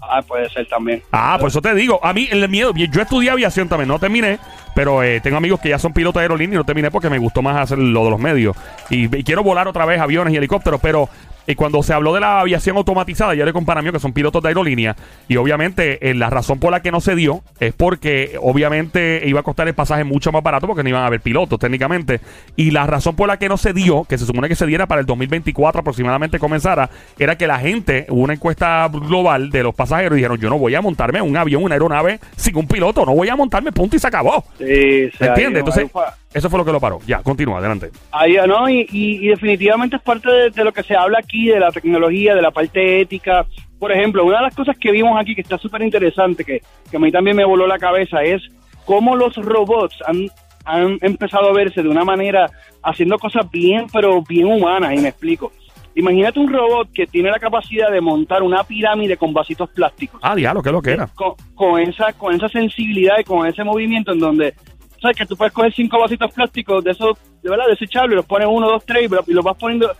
Ah, 0.00 0.22
puede 0.22 0.48
ser 0.50 0.66
también. 0.68 1.02
Ah, 1.10 1.36
por 1.40 1.48
eso 1.48 1.60
te 1.60 1.74
digo, 1.74 1.98
a 2.02 2.12
mí 2.12 2.28
el 2.30 2.48
miedo, 2.48 2.72
yo 2.74 3.02
estudié 3.02 3.30
aviación 3.30 3.68
también, 3.68 3.88
no 3.88 3.98
terminé, 3.98 4.38
pero 4.76 5.02
eh, 5.02 5.20
tengo 5.20 5.36
amigos 5.36 5.58
que 5.60 5.68
ya 5.70 5.78
son 5.78 5.92
pilotos 5.92 6.20
de 6.20 6.24
aerolínea 6.24 6.54
y 6.54 6.58
no 6.58 6.64
terminé 6.64 6.90
porque 6.92 7.10
me 7.10 7.18
gustó 7.18 7.42
más 7.42 7.56
hacer 7.56 7.78
lo 7.78 8.04
de 8.04 8.10
los 8.10 8.20
medios. 8.20 8.56
Y, 8.88 9.04
y 9.14 9.24
quiero 9.24 9.42
volar 9.42 9.66
otra 9.66 9.84
vez 9.84 10.00
aviones 10.00 10.32
y 10.32 10.36
helicópteros, 10.36 10.80
pero 10.80 11.08
eh, 11.48 11.56
cuando 11.56 11.82
se 11.82 11.94
habló 11.94 12.12
de 12.12 12.20
la 12.20 12.40
aviación 12.40 12.76
automatizada, 12.76 13.34
yo 13.34 13.42
le 13.46 13.54
comparé 13.54 13.80
a 13.80 13.82
mí 13.82 13.90
que 13.90 13.98
son 13.98 14.12
pilotos 14.12 14.42
de 14.42 14.48
aerolínea 14.48 14.94
y 15.28 15.36
obviamente 15.36 16.10
eh, 16.10 16.12
la 16.12 16.28
razón 16.28 16.58
por 16.58 16.70
la 16.70 16.82
que 16.82 16.92
no 16.92 17.00
se 17.00 17.14
dio 17.14 17.42
es 17.58 17.72
porque 17.72 18.36
obviamente 18.42 19.22
iba 19.24 19.40
a 19.40 19.42
costar 19.42 19.66
el 19.66 19.74
pasaje 19.74 20.04
mucho 20.04 20.30
más 20.30 20.42
barato 20.42 20.66
porque 20.66 20.82
no 20.82 20.90
iban 20.90 21.04
a 21.04 21.06
haber 21.06 21.22
pilotos 21.22 21.58
técnicamente. 21.58 22.20
Y 22.54 22.70
la 22.70 22.86
razón 22.86 23.16
por 23.16 23.28
la 23.28 23.38
que 23.38 23.48
no 23.48 23.56
se 23.56 23.72
dio, 23.72 24.04
que 24.04 24.18
se 24.18 24.26
supone 24.26 24.46
que 24.46 24.56
se 24.56 24.66
diera 24.66 24.86
para 24.86 25.00
el 25.00 25.06
2024 25.06 25.80
aproximadamente 25.80 26.38
comenzara, 26.38 26.90
era 27.18 27.38
que 27.38 27.46
la 27.46 27.58
gente, 27.58 28.04
hubo 28.10 28.20
una 28.20 28.34
encuesta 28.34 28.86
global 28.88 29.48
de 29.48 29.62
los 29.62 29.74
pasajeros 29.74 30.12
y 30.12 30.16
dijeron, 30.16 30.38
yo 30.38 30.50
no 30.50 30.58
voy 30.58 30.74
a 30.74 30.82
montarme 30.82 31.20
en 31.20 31.24
un 31.24 31.36
avión, 31.38 31.64
una 31.64 31.76
aeronave 31.76 32.20
sin 32.36 32.58
un 32.58 32.66
piloto, 32.66 33.06
no 33.06 33.14
voy 33.14 33.30
a 33.30 33.36
montarme, 33.36 33.72
punto 33.72 33.96
y 33.96 33.98
se 33.98 34.06
acabó. 34.06 34.44
Sí, 34.58 35.10
¿Me 35.18 35.26
entiendes? 35.28 35.60
Entonces, 35.60 35.90
eso 36.34 36.50
fue 36.50 36.58
lo 36.58 36.64
que 36.64 36.72
lo 36.72 36.80
paró. 36.80 36.98
Ya, 37.06 37.22
continúa, 37.22 37.58
adelante. 37.58 37.90
Ahí, 38.12 38.36
¿no? 38.46 38.68
Y, 38.68 38.86
y- 38.90 39.24
y 39.24 39.28
definitivamente 39.28 39.96
es 39.96 40.02
parte 40.02 40.30
de, 40.30 40.50
de 40.50 40.64
lo 40.64 40.72
que 40.72 40.82
se 40.82 40.94
habla 40.96 41.18
aquí, 41.18 41.46
de 41.48 41.60
la 41.60 41.70
tecnología, 41.72 42.34
de 42.34 42.42
la 42.42 42.50
parte 42.50 43.00
ética. 43.00 43.46
Por 43.78 43.92
ejemplo, 43.92 44.24
una 44.24 44.38
de 44.38 44.42
las 44.44 44.54
cosas 44.54 44.76
que 44.78 44.90
vimos 44.92 45.18
aquí 45.20 45.34
que 45.34 45.40
está 45.42 45.56
súper 45.58 45.82
interesante, 45.82 46.44
que, 46.44 46.60
que 46.90 46.96
a 46.96 47.00
mí 47.00 47.10
también 47.12 47.36
me 47.36 47.44
voló 47.44 47.66
la 47.66 47.78
cabeza, 47.78 48.22
es 48.22 48.42
cómo 48.84 49.14
los 49.16 49.36
robots 49.36 49.96
han, 50.06 50.26
han 50.64 50.98
empezado 51.00 51.48
a 51.48 51.52
verse 51.52 51.82
de 51.82 51.88
una 51.88 52.04
manera 52.04 52.46
haciendo 52.82 53.18
cosas 53.18 53.50
bien, 53.50 53.86
pero 53.92 54.22
bien 54.22 54.46
humanas, 54.46 54.94
y 54.94 54.98
me 55.00 55.08
explico. 55.08 55.52
Imagínate 55.94 56.38
un 56.38 56.52
robot 56.52 56.90
que 56.92 57.06
tiene 57.06 57.30
la 57.30 57.38
capacidad 57.40 57.90
de 57.90 58.00
montar 58.00 58.42
una 58.42 58.62
pirámide 58.62 59.16
con 59.16 59.32
vasitos 59.32 59.68
plásticos. 59.70 60.20
Ah, 60.22 60.36
diablo, 60.36 60.62
¿qué 60.62 60.68
es 60.68 60.72
lo 60.72 60.82
que 60.82 60.92
era? 60.92 61.08
con, 61.08 61.32
con 61.54 61.80
esa 61.80 62.12
con 62.12 62.34
esa 62.34 62.48
sensibilidad 62.48 63.16
y 63.18 63.24
con 63.24 63.46
ese 63.48 63.64
movimiento 63.64 64.12
en 64.12 64.20
donde 64.20 64.54
sabes 65.00 65.16
que 65.16 65.26
tú 65.26 65.36
puedes 65.36 65.52
coger 65.52 65.72
cinco 65.74 65.98
vasitos 65.98 66.32
plásticos 66.32 66.82
de 66.84 66.90
esos 66.92 67.16
de 67.42 67.50
verdad 67.50 67.66
desechables 67.68 68.16
los 68.16 68.26
pones 68.26 68.48
uno 68.50 68.68
dos 68.68 68.84
tres 68.84 69.04
y 69.04 69.08
lo- 69.08 69.24
y 69.26 69.32
los 69.32 69.44
vas 69.44 69.56
poniendo 69.56 69.90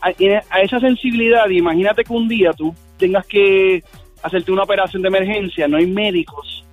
a, 0.00 0.08
a 0.50 0.60
esa 0.62 0.80
sensibilidad 0.80 1.48
imagínate 1.48 2.04
que 2.04 2.12
un 2.12 2.28
día 2.28 2.52
tú 2.52 2.74
tengas 2.98 3.26
que 3.26 3.82
hacerte 4.22 4.52
una 4.52 4.62
operación 4.64 5.02
de 5.02 5.08
emergencia 5.08 5.66
no 5.68 5.76
hay 5.78 5.86
médicos 5.86 6.64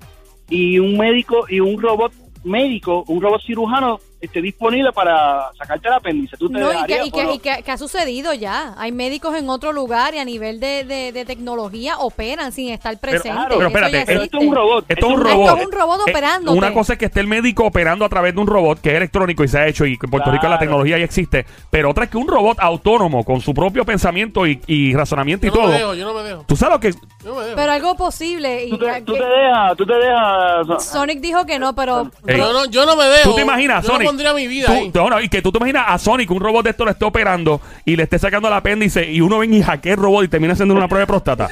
y 0.49 0.79
un 0.79 0.97
médico 0.97 1.45
y 1.49 1.59
un 1.59 1.81
robot 1.81 2.11
médico 2.43 3.03
un 3.07 3.21
robot 3.21 3.41
cirujano 3.45 3.99
esté 4.19 4.41
disponible 4.41 4.91
para 4.93 5.51
sacarte 5.57 5.87
el 5.87 5.93
apéndice 5.93 6.37
tú 6.37 6.49
te 6.49 6.57
No, 6.59 6.73
y, 6.73 6.85
que, 6.85 7.05
y 7.05 7.11
que- 7.11 7.23
no? 7.23 7.33
y 7.33 7.39
que- 7.39 7.61
que 7.63 7.71
ha 7.71 7.77
sucedido 7.77 8.33
ya. 8.33 8.73
Hay 8.77 8.91
médicos 8.91 9.35
en 9.35 9.47
otro 9.49 9.71
lugar 9.73 10.15
y 10.15 10.19
a 10.19 10.25
nivel 10.25 10.59
de, 10.59 10.83
de- 10.85 11.11
de 11.11 11.25
tecnología 11.25 11.97
operan 11.99 12.51
sin 12.51 12.69
estar 12.69 12.97
presentes. 12.99 13.31
claro, 13.31 13.55
pero 13.57 13.67
espérate, 13.67 14.03
pero 14.07 14.23
esto 14.23 14.37
es 14.39 14.43
un 14.45 14.55
robot 14.55 14.85
Esto 14.87 15.05
es 15.07 15.13
un 15.13 15.19
Esto 15.27 15.29
robot. 15.33 15.59
es 15.59 15.65
un 15.67 15.71
robot 15.71 15.99
Eh, 15.99 16.11
operándote. 16.11 16.57
una 16.57 16.73
cosa 16.73 16.93
es 16.93 16.99
que 16.99 17.05
esté 17.05 17.19
el 17.19 17.27
médico 17.27 17.65
operando 17.65 18.05
a 18.05 18.09
través 18.09 18.33
de 18.33 18.41
un 18.41 18.47
robot 18.47 18.81
que 18.81 18.89
es 18.89 18.95
electrónico 18.95 19.43
y 19.43 19.47
se 19.47 19.59
ha 19.59 19.67
hecho 19.67 19.85
y 19.85 19.97
que 19.97 20.05
en 20.07 20.11
Puerto 20.11 20.31
Rico 20.31 20.43
la 20.43 20.49
Claro. 20.49 20.59
tecnología 20.61 20.97
ya 20.97 21.05
existe. 21.05 21.45
Pero 21.69 21.91
otra 21.91 22.05
es 22.05 22.09
que 22.09 22.17
un 22.17 22.27
robot 22.27 22.57
autónomo 22.59 23.23
con 23.23 23.39
su 23.41 23.53
propio 23.53 23.85
pensamiento 23.85 24.47
y, 24.47 24.59
y 24.67 24.93
razonamiento 24.95 25.45
y 25.45 25.49
no 25.49 25.55
todo. 25.55 25.67
me 25.67 25.73
dejo, 25.77 25.93
yo 25.93 26.05
no 26.05 26.13
me 26.13 26.23
dejo. 26.23 26.43
¿Tú 26.47 26.55
sabes 26.55 26.73
lo 26.73 26.79
que 26.79 26.91
Yo 26.91 26.99
no 27.25 27.35
me 27.35 27.43
dejo. 27.43 27.55
Pero 27.55 27.71
algo 27.71 27.95
posible. 27.95 28.65
Y 28.65 28.69
tú 28.71 28.77
te, 28.79 28.85
ya 28.85 29.01
tú 29.05 29.13
que- 29.13 29.19
te 29.19 29.25
dejas 29.25 29.77
tú 29.77 29.85
te 29.85 29.93
dejas 29.93 30.83
Sonic 30.85 31.19
dijo 31.19 31.45
que 31.45 31.59
no, 31.59 31.75
pero... 31.75 32.09
Ey. 32.25 32.37
yo, 32.37 32.53
no, 32.53 32.65
yo 32.65 32.85
no 32.85 32.95
me 32.95 33.05
dejo. 33.05 33.29
¿Tú 33.29 33.35
te 33.35 33.41
imaginas, 33.41 33.83
yo 33.85 33.91
Sonic? 33.91 34.06
No 34.07 34.11
pondría 34.11 34.33
mi 34.33 34.47
vida 34.47 34.67
Tú- 34.67 34.73
ahí. 34.73 34.91
no, 34.93 35.09
no, 35.09 35.21
y 35.21 35.29
que 35.29 35.41
tú 35.41 35.51
te 35.51 35.57
imaginas 35.57 35.85
a 35.87 35.97
Sonic, 35.97 36.29
un 36.31 36.39
robot 36.39 36.63
de 36.63 36.71
esto 36.71 36.85
le 36.85 36.91
esté 36.91 37.05
operando 37.05 37.61
y 37.85 37.95
le 37.95 38.03
esté 38.03 38.17
sacando 38.19 38.47
el 38.47 38.53
apéndice 38.53 39.09
y 39.09 39.21
uno 39.21 39.39
ven 39.39 39.53
y 39.53 39.61
hackea 39.61 39.93
el 39.93 39.99
robot 39.99 40.25
y 40.25 40.27
termina 40.27 40.53
haciendo 40.53 40.73
una 40.75 40.87
prueba 40.87 41.01
de 41.01 41.07
próstata. 41.07 41.49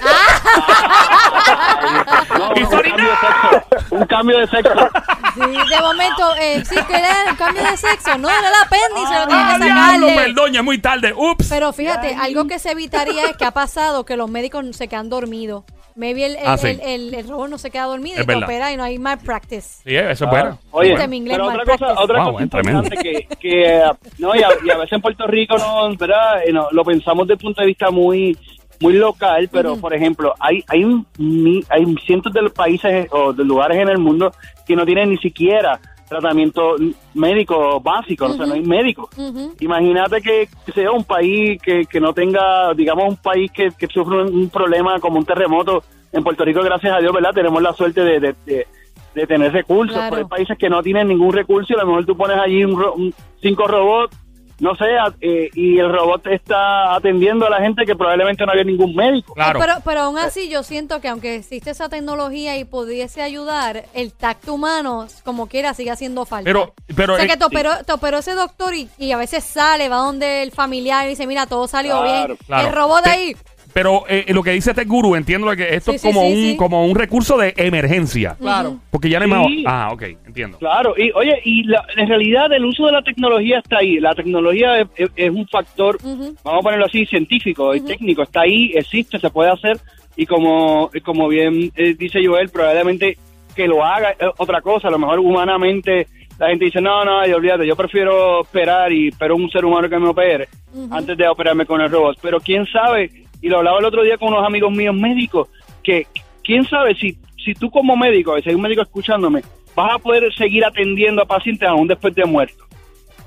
No, 2.38 2.52
Y 2.56 2.64
un, 2.64 2.70
Sonic, 2.70 2.96
cambio 2.96 3.08
de 3.10 3.18
sexo, 3.18 3.96
un 3.96 4.06
cambio 4.06 4.40
de 4.40 4.48
sexo. 4.48 4.90
Sí, 5.36 5.42
de 5.42 5.82
momento, 5.82 6.36
eh, 6.40 6.64
sí, 6.66 6.76
que 6.88 6.96
era 6.96 7.30
el 7.30 7.38
cambio 7.38 7.64
de 7.64 7.78
sexo. 7.78 8.18
No, 8.18 8.30
era 8.30 8.48
el 8.48 8.56
apéndice, 8.64 9.14
lo 9.14 9.34
¡Ah, 9.34 9.58
diablo! 9.58 9.68
sacarle. 10.08 10.16
Perdón, 10.16 10.54
ya 10.54 10.60
es 10.60 10.66
muy 10.66 10.78
tarde. 10.80 11.14
¡Ups! 11.16 11.48
Pero 11.50 11.74
fíjate, 11.74 12.16
algo 12.16 12.48
que 12.48 12.58
se 12.60 12.72
evitaría 12.72 13.26
es 13.30 13.38
que 13.38 13.46
ha 13.46 13.52
pasado 13.52 14.06
que 14.06 14.16
los 14.18 14.30
médicos 14.30 14.66
se 14.76 14.88
quedan 14.88 15.10
dormidos. 15.10 15.64
Maybe 15.96 16.26
el, 16.26 16.36
el, 16.36 16.42
Ah, 16.46 16.58
sí. 16.58 16.68
el, 16.68 16.82
el- 16.82 17.14
el 17.14 17.28
robot 17.28 17.50
no 17.50 17.58
se 17.58 17.72
queda 17.72 17.86
dormido 17.86 18.18
Es 18.18 18.24
y 18.24 18.26
te 18.26 18.34
verdad. 18.34 18.44
opera 18.50 18.72
y 18.74 18.78
no 18.78 18.84
hay 18.84 19.00
malpractice. 19.00 19.82
Sí, 19.86 19.96
eso 19.96 20.26
es 20.26 20.30
bueno. 20.30 20.60
Oye, 20.72 20.92
Este 20.94 21.08
mi 21.08 21.18
inglés 21.18 21.38
pero 21.38 21.46
mal 21.50 21.60
otra 21.62 21.66
cosa, 21.74 21.78
practice. 21.86 22.04
otra 22.04 22.24
Wow, 22.24 22.32
cosa 22.34 22.44
es 22.44 22.50
tremendo. 22.50 22.84
importante 22.84 23.10
que, 23.30 23.38
que 23.38 23.64
eh, 23.78 23.84
no, 24.20 24.36
y 24.36 24.44
a, 24.44 24.50
y 24.66 24.70
a 24.72 24.78
veces 24.78 24.92
en 24.94 25.02
Puerto 25.02 25.26
Rico 25.28 25.58
no, 25.58 25.96
¿verdad? 25.96 26.44
Eh, 26.46 26.52
no, 26.52 26.68
lo 26.72 26.84
pensamos 26.84 27.26
desde 27.28 27.34
el 27.36 27.40
punto 27.46 27.62
de 27.62 27.68
vista 27.68 27.90
muy 27.92 28.38
muy 28.82 28.92
local, 28.92 29.48
pero 29.50 29.78
por 29.78 29.94
ejemplo, 29.94 30.34
hay 30.38 30.62
hay 30.68 30.84
un 30.84 31.08
mi- 31.18 31.64
hay 31.70 31.86
cientos 32.06 32.34
de 32.34 32.42
países 32.50 33.08
o 33.12 33.32
de 33.32 33.46
lugares 33.46 33.78
en 33.78 33.88
el 33.88 33.98
mundo 34.00 34.34
que 34.68 34.76
no 34.76 34.86
tienen 34.86 35.12
ni 35.12 35.18
siquiera 35.20 35.80
tratamiento 36.08 36.76
médico 37.14 37.80
básico, 37.82 38.26
o 38.26 38.34
sea, 38.34 38.46
no 38.46 38.54
hay 38.54 38.62
médico. 38.62 39.10
Ujú. 39.18 39.54
Imagínate 39.60 40.22
que 40.22 40.48
sea 40.74 40.92
un 40.92 41.04
país 41.04 41.62
que, 41.62 41.86
que 41.86 42.00
no 42.00 42.14
tenga, 42.14 42.74
digamos, 42.74 43.06
un 43.10 43.18
país 43.18 43.52
que, 43.52 43.70
que 43.78 43.88
sufre 43.88 44.24
un, 44.24 44.50
problema 44.50 45.00
como 45.00 45.18
un 45.18 45.26
terremoto. 45.26 45.84
En 46.12 46.24
Puerto 46.24 46.46
Rico, 46.46 46.62
gracias 46.62 46.94
a 46.96 47.00
Dios, 47.00 47.12
¿verdad? 47.14 47.32
Tenemos 47.34 47.62
la 47.62 47.74
suerte 47.74 48.02
de, 48.04 48.20
de, 48.20 48.36
de- 48.46 48.68
de 49.16 49.26
tener 49.28 49.52
recursos. 49.54 49.96
Claro. 49.96 50.10
Pero 50.12 50.24
hay 50.26 50.30
países 50.30 50.58
que 50.58 50.70
no 50.70 50.84
tienen 50.84 51.08
ningún 51.08 51.32
recurso 51.34 51.72
y 51.72 51.76
a 51.78 51.80
lo 51.84 51.88
mejor 51.88 52.06
tú 52.06 52.18
pones 52.18 52.38
allí 52.38 52.66
un, 52.66 52.74
un- 52.74 53.14
cinco 53.42 53.66
robots, 53.66 54.14
no 54.60 54.76
sé, 54.76 54.86
a- 54.98 55.14
eh, 55.22 55.50
y 55.54 55.78
el 55.80 55.92
robot 55.92 56.28
está 56.28 56.96
atendiendo 56.96 57.46
a 57.46 57.50
la 57.50 57.60
gente 57.60 57.86
que 57.86 57.96
probablemente 57.96 58.46
no 58.46 58.52
había 58.52 58.64
ningún 58.64 58.96
médico. 58.96 59.34
Claro. 59.34 59.60
Pero, 59.60 59.74
pero 59.84 60.02
aún 60.02 60.18
así 60.18 60.50
yo 60.50 60.64
siento 60.64 61.02
que 61.02 61.08
aunque 61.10 61.36
existe 61.36 61.72
esa 61.72 61.90
tecnología 61.90 62.58
y 62.58 62.64
pudiese 62.66 63.22
ayudar, 63.22 63.86
el 63.94 64.14
tacto 64.14 64.54
humano, 64.54 65.08
como 65.24 65.48
quiera, 65.48 65.74
sigue 65.74 65.92
haciendo 65.92 66.26
falta. 66.26 66.46
Pero, 66.48 66.74
pero 66.96 67.14
o 67.14 67.18
sea 67.18 67.28
que 67.28 67.38
te 67.38 67.46
operó, 67.46 67.72
te 67.86 67.94
operó 67.94 68.20
ese 68.20 68.34
doctor 68.34 68.74
y, 68.74 68.90
y 68.98 69.12
a 69.12 69.18
veces 69.18 69.44
sale, 69.44 69.90
va 69.90 69.98
donde 69.98 70.44
el 70.44 70.52
familiar 70.52 71.06
y 71.06 71.10
dice, 71.10 71.28
mira, 71.28 71.46
todo 71.48 71.68
salió 71.68 72.02
Claro, 72.02 72.26
bien. 72.28 72.38
claro. 72.48 72.68
El 72.68 72.74
robot 72.74 73.04
Te- 73.04 73.10
ahí. 73.10 73.36
Pero 73.76 74.06
eh, 74.08 74.24
lo 74.30 74.42
que 74.42 74.52
dice 74.52 74.70
este 74.70 74.86
gurú, 74.86 75.16
entiendo 75.16 75.54
que 75.54 75.76
esto 75.76 75.92
Sí, 75.92 75.96
es 75.98 76.02
sí, 76.02 76.08
como 76.08 76.22
sí, 76.22 76.28
un 76.34 76.40
sí. 76.52 76.56
como 76.56 76.86
un 76.86 76.96
recurso 76.96 77.38
de 77.38 77.54
emergencia. 77.58 78.38
Claro. 78.40 78.78
Porque 78.90 79.10
ya 79.10 79.20
no 79.20 79.26
hay 79.26 79.30
más. 79.32 79.48
Sí. 79.48 79.64
Ah, 79.68 79.90
ok, 79.92 80.02
entiendo. 80.26 80.58
Claro, 80.60 80.94
y 80.98 81.12
oye, 81.14 81.34
y 81.44 81.64
la- 81.66 81.84
en 81.98 82.08
realidad 82.08 82.54
el 82.54 82.64
uso 82.64 82.86
de 82.86 82.94
la 82.94 83.02
tecnología 83.02 83.60
está 83.60 83.80
ahí. 83.80 84.00
La 84.00 84.14
tecnología 84.16 84.80
es, 84.80 84.88
es- 84.96 85.12
es 85.18 85.30
un 85.30 85.46
factor, 85.50 85.98
Ujú. 85.98 86.36
vamos 86.46 86.60
a 86.62 86.64
ponerlo 86.64 86.86
así, 86.86 87.06
científico 87.06 87.76
y 87.76 87.82
técnico. 87.82 88.24
Está 88.24 88.42
ahí, 88.44 88.72
existe, 88.74 89.20
se 89.20 89.30
puede 89.30 89.52
hacer. 89.52 89.78
Y 90.16 90.26
como, 90.26 90.90
y 90.94 91.02
como 91.02 91.28
bien 91.28 91.70
eh, 91.76 91.96
dice 92.00 92.26
Joel, 92.26 92.48
probablemente 92.48 93.18
que 93.54 93.68
lo 93.68 93.84
haga 93.84 94.12
es 94.12 94.30
otra 94.38 94.62
cosa. 94.62 94.88
A 94.88 94.92
lo 94.92 95.00
mejor 95.00 95.20
humanamente 95.20 96.08
la 96.40 96.48
gente 96.50 96.66
dice, 96.66 96.82
no, 96.82 97.04
no, 97.06 97.26
yo 97.28 97.36
olvídate, 97.38 97.66
yo 97.68 97.76
prefiero 97.76 98.42
esperar 98.44 98.92
y 98.94 99.10
espero 99.10 99.36
un 99.36 99.50
ser 99.50 99.64
humano 99.66 99.90
que 99.90 100.00
me 100.00 100.08
opere 100.08 100.48
antes 100.92 101.18
de 101.18 101.28
operarme 101.28 101.66
con 101.66 101.80
el 101.82 101.90
robot. 101.90 102.18
Pero 102.22 102.40
quién 102.42 102.66
sabe, 102.66 103.10
y 103.46 103.48
lo 103.48 103.60
hablaba 103.60 103.78
el 103.78 103.86
otro 103.86 104.02
día 104.02 104.18
con 104.18 104.30
unos 104.30 104.44
amigos 104.44 104.72
míos 104.72 104.96
médicos, 104.96 105.50
que 105.84 106.08
quién 106.44 106.66
sabe 106.66 106.96
si, 106.96 107.16
si 107.38 107.54
tú 107.54 107.70
como 107.70 107.96
médico, 107.96 108.36
si 108.42 108.50
hay 108.50 108.56
un 108.56 108.62
médico 108.64 108.82
escuchándome, 108.82 109.44
vas 109.76 109.94
a 109.94 110.00
poder 110.00 110.34
seguir 110.34 110.66
atendiendo 110.66 111.22
a 111.22 111.28
pacientes 111.28 111.70
aún 111.70 111.88
después 111.88 112.16
de 112.16 112.26
muerto. 112.26 112.66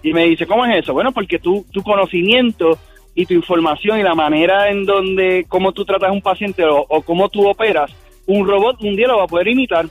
Y 0.03 0.13
me 0.13 0.25
dice, 0.25 0.45
¿cómo 0.45 0.67
es 0.67 0.83
eso? 0.83 0.93
Bueno, 0.93 1.13
porque 1.13 1.39
tu, 1.39 1.65
tu 1.71 1.85
conocimiento 1.85 2.77
y 3.15 3.27
tu 3.27 3.35
información 3.35 4.01
y 4.01 4.03
la 4.03 4.17
manera 4.17 4.71
en 4.71 4.85
donde, 4.87 5.47
cómo 5.47 5.71
tú 5.71 5.85
tratas 5.85 6.09
a 6.09 6.13
un 6.13 6.21
paciente 6.21 6.65
o, 6.67 7.01
cómo 7.03 7.29
tú 7.29 7.47
operas, 7.47 7.93
un 8.27 8.45
robot 8.45 8.83
un 8.83 8.97
día 8.97 9.07
lo 9.07 9.19
va 9.19 9.25
a 9.25 9.29
poder 9.29 9.47
imitar. 9.47 9.87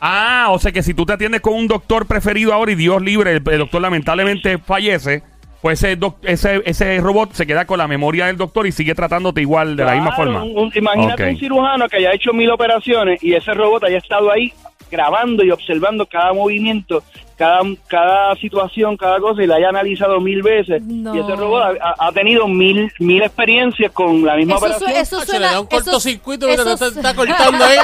Ah, 0.00 0.48
o 0.52 0.58
sea 0.58 0.72
que 0.72 0.82
si 0.82 0.94
tú 0.94 1.04
te 1.04 1.12
atiendes 1.12 1.42
con 1.42 1.52
un 1.52 1.68
doctor 1.68 2.06
preferido 2.06 2.54
ahora 2.54 2.72
y 2.72 2.76
Dios 2.76 3.02
libre, 3.02 3.32
el 3.32 3.58
doctor 3.58 3.82
lamentablemente 3.82 4.56
fallece, 4.56 5.22
pues 5.62 5.82
ese, 5.82 5.98
ese, 6.22 6.62
ese 6.64 6.98
robot 7.00 7.32
se 7.32 7.46
queda 7.46 7.64
con 7.64 7.78
la 7.78 7.88
memoria 7.88 8.26
del 8.26 8.36
doctor 8.36 8.66
y 8.66 8.72
sigue 8.72 8.94
tratándote 8.94 9.40
igual 9.40 9.76
de 9.76 9.84
la 9.84 9.94
misma 9.94 10.12
forma. 10.12 10.44
un- 10.44 10.56
un- 10.58 10.72
imagínate 10.74 11.22
un 11.30 11.38
cirujano 11.38 11.88
que 11.88 11.96
haya 11.96 12.12
hecho 12.12 12.32
mil 12.32 12.50
operaciones 12.50 13.22
y 13.22 13.34
ese 13.34 13.52
robot 13.54 13.84
haya 13.84 13.98
estado 13.98 14.30
ahí 14.30 14.52
grabando 14.90 15.44
y 15.44 15.50
observando 15.50 16.06
cada 16.06 16.32
movimiento, 16.32 17.02
cada, 17.36 17.60
cada 17.88 18.34
situación, 18.36 18.96
cada 18.96 19.20
cosa 19.20 19.42
y 19.42 19.46
la 19.46 19.56
haya 19.56 19.68
analizado 19.68 20.20
mil 20.20 20.42
veces. 20.42 20.82
No. 20.82 21.14
Y 21.14 21.18
ese 21.18 21.36
robot 21.36 21.76
ha, 21.98 22.12
tenido 22.12 22.48
mil, 22.48 22.90
mil 22.98 23.22
experiencias 23.22 23.92
con 23.92 24.24
la 24.24 24.36
misma 24.36 24.56
Eso, 24.56 24.60
su- 24.66 24.66
operación. 24.74 25.00
eso 25.02 25.16
Ah, 25.16 25.20
se 25.20 25.26
suena... 25.26 25.46
le 25.48 25.52
da 25.54 25.60
un 25.60 25.66
eso- 25.70 25.84
cortocircuito 25.84 26.48
eso 26.48 26.76
te 26.76 26.90
su- 26.90 26.98
está 26.98 27.14
cortando 27.14 27.64
ahí. 27.64 27.76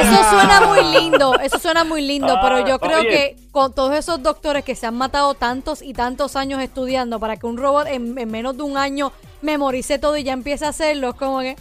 Eso 0.00 0.30
suena 0.30 0.60
muy 0.66 1.00
lindo, 1.00 1.34
eso 1.40 1.58
suena 1.58 1.84
muy 1.84 2.02
lindo, 2.02 2.34
Ah, 2.36 2.40
pero 2.42 2.66
yo 2.66 2.78
creo 2.78 3.00
oye. 3.00 3.08
que 3.08 3.36
con 3.50 3.74
todos 3.74 3.94
esos 3.94 4.22
doctores 4.22 4.64
que 4.64 4.74
se 4.74 4.86
han 4.86 4.96
matado 4.96 5.34
tantos 5.34 5.82
y 5.82 5.92
tantos 5.94 6.36
años 6.36 6.60
estudiando 6.60 7.18
para 7.18 7.36
que 7.36 7.46
un 7.46 7.56
robot 7.56 7.86
en, 7.88 8.16
en 8.18 8.30
menos 8.30 8.56
de 8.56 8.62
un 8.62 8.76
año 8.76 9.12
memorice 9.42 9.98
todo 9.98 10.16
y 10.16 10.24
ya 10.24 10.32
empiece 10.32 10.64
a 10.64 10.68
hacerlo, 10.68 11.10
es 11.10 11.14
como 11.14 11.40
que... 11.40 11.50
eh, 11.50 11.56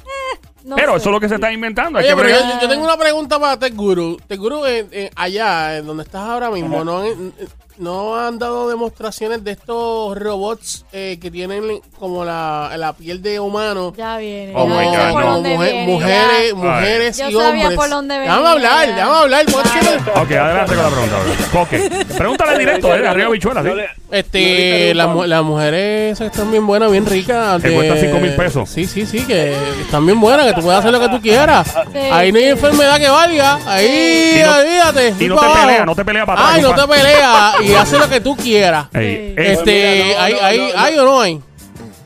no 0.67 0.75
Pero 0.75 0.91
sé. 0.93 0.97
eso 0.97 1.09
es 1.09 1.13
lo 1.13 1.19
que 1.19 1.29
se 1.29 1.35
está 1.35 1.51
inventando. 1.51 1.99
Oye, 1.99 2.15
pero 2.15 2.29
yo, 2.29 2.35
yo 2.61 2.67
tengo 2.69 2.83
una 2.83 2.97
pregunta 2.97 3.39
para 3.39 3.57
Tech 3.57 3.73
Guru. 3.73 4.17
Tech 4.27 4.39
Guru, 4.39 4.65
en- 4.65 4.87
en- 4.91 5.09
allá, 5.15 5.77
en 5.77 5.87
donde 5.87 6.03
estás 6.03 6.21
ahora 6.23 6.49
mismo, 6.51 6.83
¿no, 6.83 6.99
han- 7.01 7.33
¿no 7.77 8.15
han 8.19 8.39
dado 8.39 8.67
demostraciones 8.69 9.43
de 9.43 9.51
estos 9.51 10.17
robots 10.17 10.83
eh, 10.91 11.19
que 11.21 11.29
tienen 11.29 11.79
como 11.99 12.25
la, 12.25 12.71
la 12.75 12.93
piel 12.93 13.21
de 13.21 13.39
humano? 13.39 13.93
Ya 13.95 14.17
viene. 14.17 14.51
Oh 14.55 14.67
ya 14.67 15.11
no. 15.11 15.31
dónde 15.33 15.53
mujer- 15.55 15.71
viene, 15.73 15.87
mujeres, 15.93 16.49
ya. 16.49 16.55
mujeres 16.55 17.17
Yo 17.17 17.29
y 17.29 17.33
sabía 17.33 17.47
hombres. 17.61 17.77
por 17.79 17.89
dónde 17.89 18.15
Déjame 18.19 18.37
venía, 18.37 18.51
hablar, 18.51 18.87
ya. 18.89 18.95
déjame 18.95 19.15
hablar. 19.17 19.45
¿puedo 19.45 19.63
decir? 19.63 19.99
Ok, 20.15 20.31
adelante 20.31 20.75
con 20.75 20.83
la 20.83 20.89
pregunta. 20.89 21.17
Ok, 21.61 22.17
pregúntale 22.17 22.59
directo, 22.59 22.95
eh, 22.95 23.07
arriba 23.07 23.29
bichuela, 23.29 23.61
¿sí? 23.63 23.69
Este, 24.09 24.89
No, 24.89 24.97
la 24.97 25.07
mu- 25.07 25.23
las 25.25 25.43
mujeres 25.43 26.19
están 26.21 26.49
bien 26.49 26.65
buenas, 26.65 26.89
bien 26.91 27.05
ricas. 27.05 27.61
Que 27.61 27.69
de- 27.69 27.75
cuesta 27.75 27.97
cinco 27.97 28.17
mil 28.19 28.33
pesos. 28.35 28.69
Sí, 28.69 28.85
sí, 28.87 29.05
sí, 29.05 29.23
que 29.25 29.53
están 29.81 30.05
bien 30.05 30.19
buenas, 30.19 30.45
que 30.45 30.56
tú 30.57 30.65
puedes 30.65 30.79
hacer 30.79 30.91
lo 30.91 30.99
que 30.99 31.09
tú 31.09 31.21
quieras. 31.21 31.67
Sí, 31.91 31.97
Ahí 32.11 32.31
no 32.31 32.37
hay 32.37 32.43
sí. 32.45 32.49
enfermedad 32.49 32.99
que 32.99 33.09
valga. 33.09 33.59
Ahí, 33.65 34.39
Y 34.39 34.43
no- 34.43 34.55
olvídate. 34.57 35.15
y 35.23 35.27
no 35.27 35.35
te 35.39 35.47
pelea, 35.59 35.85
no 35.85 35.95
te 35.95 36.05
pelea 36.05 36.25
para 36.25 36.41
atrás, 36.41 36.55
Ay, 36.55 36.61
no 36.61 36.75
te 36.75 36.87
pelea 36.87 37.53
y 37.63 37.73
hace 37.73 37.97
lo 37.99 38.09
que 38.09 38.19
tú 38.21 38.35
quieras. 38.35 38.87
Ey, 38.93 39.33
Sí. 39.37 39.43
Este, 39.43 39.63
Pues 39.63 40.05
mira, 40.05 40.17
no, 40.17 40.23
¿hay, 40.23 40.33
no, 40.33 40.39
hay, 40.45 40.57
no, 40.57 40.67
no. 40.73 40.79
hay 40.81 40.97
o 40.99 41.03
no 41.05 41.21
hay? 41.21 41.41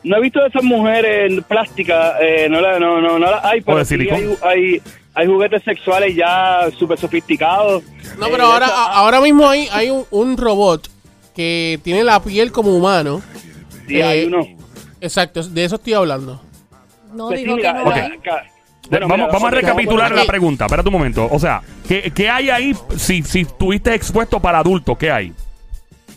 No 0.04 0.16
he 0.16 0.20
visto 0.20 0.40
de 0.40 0.48
esas 0.48 0.62
mujeres 0.64 1.32
plásticas, 1.46 2.14
eh, 2.20 2.48
no, 2.50 2.60
la, 2.60 2.78
no, 2.80 3.00
no, 3.00 3.18
no 3.18 3.30
las 3.30 3.44
hay, 3.44 3.60
O 3.60 3.64
pero 3.64 3.78
de 3.78 3.84
sí 3.84 3.90
silicón. 3.94 4.36
hay, 4.42 4.48
hay, 4.74 4.82
hay 5.14 5.26
juguetes 5.26 5.62
sexuales 5.62 6.16
ya 6.16 6.66
súper 6.78 6.98
sofisticados. 6.98 7.82
No, 8.18 8.26
Eh, 8.26 8.28
pero 8.32 8.46
ahora, 8.46 8.66
eso- 8.66 8.74
a- 8.74 8.92
ahora 8.98 9.20
mismo 9.20 9.48
hay, 9.48 9.68
hay 9.72 9.90
un, 9.90 10.04
un 10.10 10.36
robot 10.36 10.88
que 11.36 11.78
tiene 11.84 12.02
la 12.02 12.20
piel 12.20 12.50
como 12.50 12.74
humano. 12.74 13.22
sí, 13.86 14.00
hay 14.02 14.20
eh, 14.22 14.26
uno. 14.26 14.46
Exacto, 15.00 15.42
de 15.42 15.64
eso 15.64 15.76
estoy 15.76 15.94
hablando. 15.94 16.40
No 17.12 17.28
Pues 17.28 17.40
sí, 17.40 17.44
que 17.46 17.50
no 17.72 17.90
hay. 17.90 18.18
bueno, 18.90 19.08
vamos, 19.08 19.18
mira, 19.18 19.26
vamos 19.32 19.44
a 19.44 19.50
recapitular 19.50 20.12
la 20.14 20.24
pregunta. 20.24 20.64
Espérate 20.66 20.88
un 20.88 20.92
momento. 20.94 21.28
O 21.30 21.38
sea, 21.38 21.60
¿qué, 21.88 22.12
qué 22.14 22.28
hay 22.28 22.50
ahí 22.50 22.74
si, 22.96 23.22
si 23.22 23.40
estuviste 23.40 23.94
expuesto 23.94 24.40
para 24.40 24.58
adultos? 24.58 24.96
¿Qué 24.98 25.10
hay? 25.10 25.32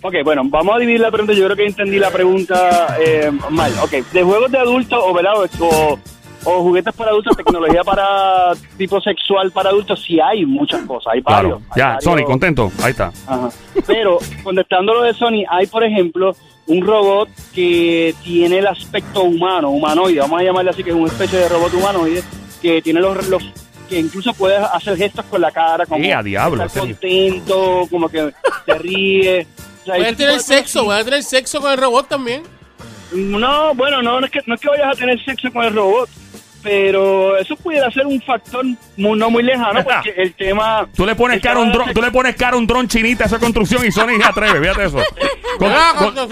Ok, 0.02 0.14
bueno, 0.24 0.44
vamos 0.46 0.76
a 0.76 0.80
dividir 0.80 1.00
la 1.02 1.10
pregunta. 1.12 1.34
Yo 1.34 1.46
creo 1.46 1.56
que 1.56 1.66
entendí 1.66 1.98
la 1.98 2.12
pregunta 2.12 2.96
eh, 3.04 3.32
mal. 3.50 3.72
Ok, 3.82 3.92
de 4.12 4.24
juegos 4.24 4.52
de 4.52 4.58
adultos 4.60 5.00
o, 5.04 5.14
¿verdad? 5.14 5.34
o, 5.60 6.00
o 6.44 6.62
juguetes 6.62 6.94
para 6.94 7.10
adultos, 7.10 7.36
tecnología 7.36 7.84
para 7.84 8.52
tipo 8.78 9.02
sexual 9.02 9.52
para 9.52 9.70
adultos, 9.70 10.04
sí 10.06 10.20
hay 10.20 10.46
muchas 10.46 10.82
cosas. 10.84 11.14
Hay 11.14 11.22
varios. 11.22 11.60
Claro. 11.60 11.72
hay 11.72 11.78
Ya, 11.80 11.86
varios- 11.96 12.04
Sony, 12.04 12.24
contento. 12.26 12.72
Ahí 12.84 12.92
está. 12.92 13.12
Ajá. 13.28 13.50
Pero 13.88 14.20
contestando 14.44 14.94
lo 14.94 15.02
de 15.04 15.14
Sony, 15.16 15.44
hay 15.50 15.66
por 15.66 15.84
ejemplo 15.84 16.36
un 16.68 16.86
robot 16.86 17.30
que 17.54 18.16
tiene 18.24 18.60
el 18.60 18.68
aspecto 18.68 19.24
humano, 19.24 19.70
humanoide, 19.70 20.20
vamos 20.20 20.42
a 20.42 20.44
llamarle 20.44 20.72
así, 20.72 20.84
que 20.84 20.90
es 20.90 20.96
una 20.96 21.08
especie 21.08 21.40
de 21.40 21.50
robot 21.50 21.74
humanoide, 21.74 22.24
que 22.62 22.82
tiene 22.82 23.00
los, 23.00 23.28
los 23.28 23.44
que 23.88 24.00
incluso 24.00 24.34
puede 24.34 24.56
hacer 24.58 24.98
gestos 24.98 25.26
con 25.26 25.42
la 25.42 25.52
cara, 25.52 25.86
como 25.86 26.04
a 26.04 26.24
diablo, 26.24 26.64
estar 26.64 26.82
serio. 26.82 26.96
contento, 26.96 27.88
como 27.90 28.10
que 28.10 28.34
se 28.66 28.74
ríe. 28.80 29.48
O 29.82 29.86
sea, 29.86 29.96
Puedes 29.96 30.14
ese 30.14 30.16
tener 30.16 30.40
sexo, 30.40 30.86
puedes 30.86 31.06
tener 31.06 31.24
sexo 31.24 31.62
con 31.62 31.72
el 31.72 31.78
robot 31.78 32.08
también. 32.08 32.44
No, 33.14 33.76
bueno, 33.76 34.02
no, 34.02 34.20
no 34.20 34.26
es, 34.26 34.32
que, 34.32 34.42
no 34.48 34.56
es 34.56 34.62
que 34.62 34.68
vayas 34.68 34.96
a 34.96 35.00
tener 35.00 35.24
sexo 35.24 35.52
con 35.54 35.64
el 35.64 35.74
robot, 35.74 36.10
pero 36.66 37.38
eso 37.38 37.56
pudiera 37.58 37.92
ser 37.92 38.08
un 38.08 38.20
factor 38.24 38.66
muy, 38.98 39.20
no 39.20 39.30
muy 39.30 39.44
lejano, 39.44 39.84
porque 39.84 40.14
el 40.18 40.34
tema... 40.34 40.88
Tú 40.96 41.06
le 41.06 41.14
pones 41.16 41.40
cara 41.40 41.60
a 41.60 41.64
un 41.64 41.72
dron, 41.72 41.94
tú 41.94 42.02
le 42.02 42.10
pones 42.10 42.36
cara 42.36 42.56
a 42.56 42.58
un 42.58 42.66
dron 42.66 42.88
chinita 42.88 43.26
a 43.26 43.28
esa 43.28 43.38
construcción 43.38 43.86
y 43.86 43.92
Sony 43.92 44.18
se 44.18 44.24
atreve, 44.26 44.60
fíjate 44.60 44.86
eso. 44.86 44.98
Con- 45.60 45.72
Ah, 45.72 45.94
con- 45.98 46.16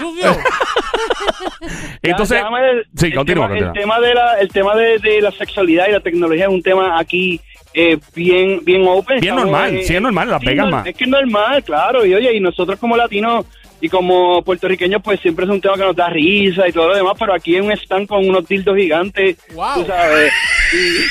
entonces, 2.02 2.40
Ya, 2.40 2.58
el- 2.70 2.86
sí, 2.96 3.06
el 3.06 3.14
continúa, 3.14 3.46
tema, 3.48 3.48
continúa. 3.48 3.72
El 3.72 3.80
tema 3.80 4.00
de 4.00 4.14
la, 4.14 4.34
el 4.40 4.48
tema 4.48 4.74
de, 4.76 4.98
de 4.98 5.20
la 5.22 5.30
sexualidad 5.30 5.86
y 5.88 5.92
la 5.92 6.00
tecnología 6.00 6.44
es 6.44 6.50
un 6.50 6.62
tema 6.62 6.98
aquí 6.98 7.40
eh, 7.72 7.98
bien, 8.14 8.60
bien 8.64 8.84
open. 8.86 9.20
Bien 9.20 9.34
normal, 9.36 9.80
sí, 9.84 9.94
es 9.96 10.02
normal, 10.02 10.28
Las 10.30 10.40
Vegas 10.42 10.66
no- 10.66 10.72
más. 10.72 10.86
Es 10.86 10.94
que 10.96 11.04
es 11.04 11.10
normal, 11.10 11.62
claro. 11.64 12.04
Y 12.04 12.14
oye, 12.14 12.34
y 12.34 12.40
nosotros 12.40 12.78
como 12.78 12.96
latinos 12.96 13.46
y 13.84 13.88
como 13.90 14.42
puertorriqueños, 14.42 15.02
pues 15.02 15.20
siempre 15.20 15.44
es 15.44 15.50
un 15.50 15.60
tema 15.60 15.74
que 15.74 15.82
nos 15.82 15.94
da 15.94 16.08
risa 16.08 16.66
y 16.66 16.72
todo 16.72 16.88
lo 16.88 16.96
demás, 16.96 17.14
pero 17.18 17.34
aquí 17.34 17.56
en 17.56 17.64
un 17.66 17.72
stand 17.72 18.06
con 18.08 18.26
unos 18.26 18.46
dildos 18.48 18.76
gigantes, 18.76 19.36
Wow. 19.52 19.74
tú 19.74 19.86
sabes. 19.86 20.32
Y, 20.72 21.06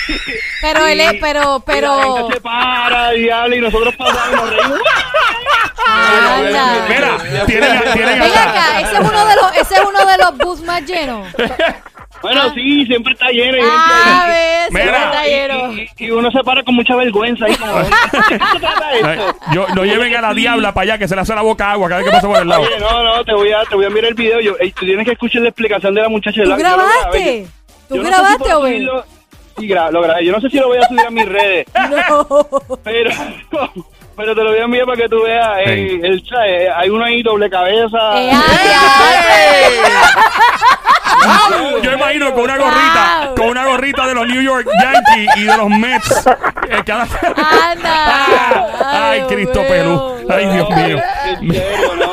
Pero 0.62 0.86
él 0.88 1.00
es, 1.00 1.14
y- 1.14 1.18
pero, 1.18 1.40
y 1.40 1.44
la 1.46 1.60
pero. 1.66 2.04
gente 2.16 2.34
se 2.34 2.42
para, 2.42 3.16
y, 3.16 3.30
y 3.58 3.62
nosotros 3.62 3.96
pasamos 3.96 4.32
y 4.32 4.36
nos 4.36 4.50
reímos. 4.50 4.80
Anda. 5.88 6.86
Mira, 6.90 7.46
tienen, 7.46 7.82
tienen 7.94 8.20
Ven 8.20 8.24
hasta- 8.24 8.50
acá, 8.50 8.82
ese 8.82 8.94
es 8.96 9.00
uno 9.00 9.26
de 9.26 9.36
los, 9.36 9.56
ese 9.58 9.74
es 9.76 9.82
uno 9.88 10.06
de 10.06 10.18
los 10.18 10.38
bus 10.38 10.62
más 10.64 10.82
llenos. 10.86 11.28
Bueno, 12.24 12.52
sí, 12.56 12.86
siempre 12.88 13.14
está 13.14 13.28
lleno. 13.30 13.58
y- 13.58 13.62
Ah, 13.64 14.26
ves, 14.28 14.72
Mira. 14.72 14.84
siempre 14.84 15.04
está 15.04 15.24
lleno. 15.28 15.74
y, 15.74 15.82
y- 15.82 16.06
y 16.08 16.12
uno 16.12 16.32
se 16.32 16.40
para 16.44 16.64
con 16.64 16.74
mucha 16.74 16.96
vergüenza 16.96 17.46
ahí 17.46 17.56
como. 17.56 17.74
Yo, 19.54 19.68
no 19.76 19.84
lleven 19.86 20.16
a 20.16 20.22
la 20.22 20.34
diabla 20.34 20.74
para 20.74 20.84
allá 20.84 20.98
que 20.98 21.08
se 21.08 21.16
le 21.16 21.22
hace 21.22 21.36
la 21.36 21.42
boca 21.42 21.72
agua 21.72 21.90
cada 21.90 22.02
vez 22.02 22.10
que 22.10 22.16
pasa 22.16 22.28
por 22.28 22.38
el 22.42 22.48
lado. 22.48 22.62
Oye, 22.64 22.80
no, 22.80 23.04
no, 23.04 23.24
te 23.24 23.34
voy 23.34 23.52
a, 23.52 23.64
te 23.66 23.76
voy 23.76 23.86
a 23.86 23.90
mirar 23.90 24.10
el 24.10 24.16
video. 24.16 24.40
Yo, 24.40 24.56
ey, 24.60 24.72
tú 24.72 24.86
tienes 24.86 25.06
que 25.06 25.12
escuchar 25.12 25.42
la 25.42 25.50
explicación 25.50 25.94
de 25.94 26.02
la 26.02 26.10
muchacha. 26.10 26.42
¿Tú 26.44 26.50
grabé, 26.56 26.62
grabaste? 26.62 27.42
yo- 27.44 27.48
¿Tú 27.90 27.96
yo 27.98 28.04
no 28.04 28.08
sé 28.10 28.14
si 28.16 28.22
grabaste, 28.22 28.54
Obed? 28.54 28.70
subirlo. 28.72 29.06
Sí, 29.60 29.68
gra- 29.68 29.92
lo 29.92 30.02
grabé. 30.02 30.26
Yo 30.26 30.32
no 30.32 30.42
sé 30.42 30.50
si 30.50 30.58
lo 30.58 30.68
voy 30.68 30.78
a 30.80 30.88
subir 30.88 31.06
a 31.06 31.12
mis 31.12 31.26
redes, 31.30 31.68
No. 31.92 32.48
pero, 32.84 33.12
Pero 34.16 34.36
te 34.36 34.44
lo 34.44 34.52
voy 34.52 34.60
a 34.60 34.64
enviar 34.64 34.86
para 34.86 34.98
que 34.98 35.10
tú 35.10 35.24
veas. 35.24 35.48
eh, 35.60 35.64
Hey. 35.66 36.00
el, 36.04 36.24
¿sabes? 36.28 36.70
hay 36.76 36.90
uno 36.90 37.04
ahí 37.06 37.24
doble 37.24 37.50
cabeza. 37.50 37.98
Eh, 38.22 38.32
ay, 38.32 38.70
Yo 41.84 41.92
imagino 41.94 42.34
con 42.34 42.44
una 42.44 42.58
gorrita, 42.58 43.22
Wow. 43.28 43.36
con 43.36 43.48
una 43.50 43.66
gorrita 43.66 44.08
de 44.08 44.14
los 44.14 44.28
New 44.28 44.42
York 44.42 44.68
Yankees 44.82 45.30
y 45.38 45.44
de 45.44 45.58
los 45.58 45.70
Mets. 45.70 46.28
Eh, 46.70 46.82
cada- 46.86 47.08
Anda. 47.72 48.66
Ay, 49.12 49.20
Ay, 49.22 49.24
Cristo 49.28 49.62
Pelú. 49.68 50.23
Ay, 50.30 50.48
Dios 50.48 50.70
mío. 50.70 51.02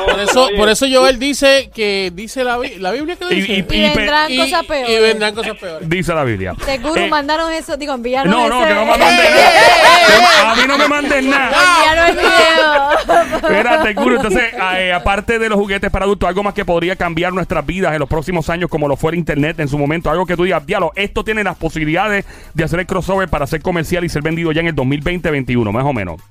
Por 0.05 0.19
eso, 0.19 0.49
por 0.57 0.69
eso 0.69 0.85
Joel 0.91 1.19
dice 1.19 1.69
que 1.73 2.11
dice 2.13 2.43
la, 2.43 2.57
Bi- 2.57 2.75
la 2.77 2.91
Biblia 2.91 3.15
que 3.15 3.33
Y- 3.33 3.41
dice. 3.41 3.53
y- 3.53 3.61
vendrán 3.61 4.31
Y- 4.31 4.37
cosas 4.37 4.65
peores. 4.65 4.89
y 4.89 5.01
vendrán 5.01 5.33
cosas 5.35 5.57
peores. 5.57 5.89
Dice 5.89 6.13
la 6.13 6.23
Biblia. 6.23 6.53
Seguro 6.65 6.95
Eh, 7.01 7.09
mandaron 7.09 7.51
eso, 7.53 7.77
digo, 7.77 7.93
enviaron 7.93 8.31
No, 8.31 8.47
no, 8.49 8.59
ese- 8.59 8.67
que 8.69 8.73
no 8.75 8.85
me 8.85 8.97
manden 8.97 9.25
eh, 9.25 9.29
nada. 9.31 10.51
A 10.51 10.55
mí 10.55 10.61
no 10.67 10.77
me 10.77 10.87
manden 10.87 11.29
nada. 11.29 11.57
Enviaron 11.77 12.09
el 12.09 12.15
video. 12.15 13.35
Espérate, 13.41 13.93
Guru. 13.93 14.15
Entonces, 14.17 14.43
eh, 14.77 14.93
aparte 14.93 15.39
de 15.39 15.49
los 15.49 15.57
juguetes 15.57 15.89
para 15.91 16.05
adultos, 16.05 16.27
algo 16.27 16.43
más 16.43 16.53
que 16.53 16.65
podría 16.65 16.95
cambiar 16.95 17.33
nuestras 17.33 17.65
vidas 17.65 17.93
en 17.93 17.99
los 17.99 18.09
próximos 18.09 18.49
años, 18.49 18.69
como 18.69 18.87
lo 18.87 18.95
fue 18.97 19.11
el 19.11 19.17
Internet 19.17 19.59
en 19.59 19.67
su 19.67 19.77
momento. 19.77 20.09
Algo 20.09 20.25
que 20.25 20.35
tú 20.35 20.43
digas, 20.43 20.65
diablo, 20.65 20.91
esto 20.95 21.23
tiene 21.23 21.43
las 21.43 21.55
posibilidades 21.57 22.25
de 22.53 22.63
hacer 22.63 22.79
el 22.79 22.85
crossover 22.85 23.29
para 23.29 23.47
ser 23.47 23.61
comercial 23.61 24.03
y 24.03 24.09
ser 24.09 24.21
vendido 24.21 24.51
ya 24.51 24.61
en 24.61 24.67
el 24.67 24.75
2020-21, 24.75 25.71
más 25.71 25.85
o 25.85 25.93
menos. 25.93 26.21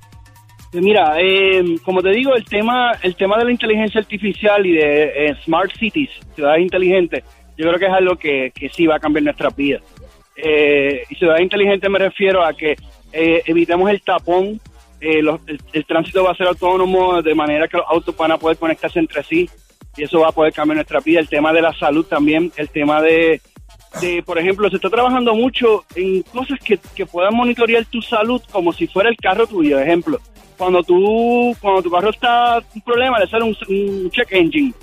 Mira, 0.73 1.15
eh, 1.19 1.63
como 1.83 2.01
te 2.01 2.09
digo, 2.11 2.33
el 2.33 2.45
tema, 2.45 2.91
el 3.01 3.15
tema 3.15 3.37
de 3.37 3.45
la 3.45 3.51
inteligencia 3.51 3.99
artificial 3.99 4.65
y 4.65 4.71
de 4.73 5.03
eh, 5.27 5.35
smart 5.43 5.71
cities, 5.77 6.09
ciudades 6.33 6.61
inteligentes, 6.61 7.23
yo 7.57 7.67
creo 7.67 7.77
que 7.79 7.85
es 7.87 7.91
algo 7.91 8.15
que, 8.15 8.51
que 8.55 8.69
sí 8.69 8.87
va 8.87 8.95
a 8.95 8.99
cambiar 8.99 9.23
nuestras 9.23 9.53
vidas. 9.55 9.81
Eh, 10.35 11.03
y 11.09 11.15
ciudades 11.15 11.41
inteligentes 11.41 11.89
me 11.89 11.99
refiero 11.99 12.43
a 12.43 12.53
que 12.53 12.77
eh, 13.11 13.41
evitemos 13.45 13.89
el 13.89 14.01
tapón, 14.01 14.61
eh, 15.01 15.21
los- 15.21 15.41
el, 15.47 15.59
el 15.73 15.85
tránsito 15.85 16.23
va 16.23 16.31
a 16.31 16.35
ser 16.35 16.47
autónomo 16.47 17.21
de 17.21 17.35
manera 17.35 17.67
que 17.67 17.77
los 17.77 17.85
autos 17.89 18.15
van 18.15 18.31
a 18.31 18.37
poder 18.37 18.57
conectarse 18.57 18.99
entre 18.99 19.23
sí 19.23 19.49
y 19.97 20.03
eso 20.03 20.21
va 20.21 20.29
a 20.29 20.31
poder 20.31 20.53
cambiar 20.53 20.77
nuestra 20.77 21.01
vida. 21.01 21.19
El 21.19 21.27
tema 21.27 21.51
de 21.51 21.61
la 21.63 21.73
salud 21.73 22.05
también, 22.05 22.49
el 22.55 22.69
tema 22.69 23.01
de, 23.01 23.41
de, 23.99 24.23
por 24.23 24.39
ejemplo, 24.39 24.69
se 24.69 24.77
está 24.77 24.89
trabajando 24.89 25.33
mucho 25.35 25.83
en 25.95 26.21
cosas 26.23 26.59
que, 26.59 26.79
que 26.95 27.05
puedan 27.05 27.35
monitorear 27.35 27.83
tu 27.85 28.01
salud 28.01 28.41
como 28.51 28.71
si 28.71 28.87
fuera 28.87 29.09
el 29.09 29.17
carro 29.17 29.45
tuyo. 29.45 29.79
Ejemplo, 29.79 30.19
cuando 30.57 30.81
tú, 30.83 31.55
cuando 31.59 31.81
tu 31.81 31.91
carro 31.91 32.09
está 32.11 32.59
un 32.73 32.81
problema, 32.81 33.19
le 33.19 33.27
sale 33.27 33.43
un, 33.43 33.57
un 33.67 34.09
check 34.11 34.31
engine. 34.31 34.73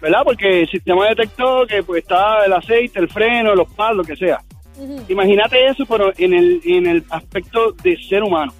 ¿Verdad? 0.00 0.20
Porque 0.22 0.60
el 0.60 0.68
sistema 0.68 1.08
detectó 1.08 1.66
que 1.66 1.82
pues 1.82 2.02
está 2.02 2.44
el 2.44 2.52
aceite, 2.52 3.00
el 3.00 3.08
freno, 3.08 3.54
los 3.54 3.68
pads, 3.72 3.96
lo 3.96 4.04
que 4.04 4.14
sea. 4.14 4.40
Ujú. 4.76 5.04
Imagínate 5.08 5.66
eso, 5.66 5.84
pero 5.86 6.12
en 6.16 6.34
el, 6.34 6.60
en 6.64 6.86
el 6.86 7.04
aspecto 7.10 7.72
de 7.72 7.96
ser 7.96 8.22
humano. 8.22 8.52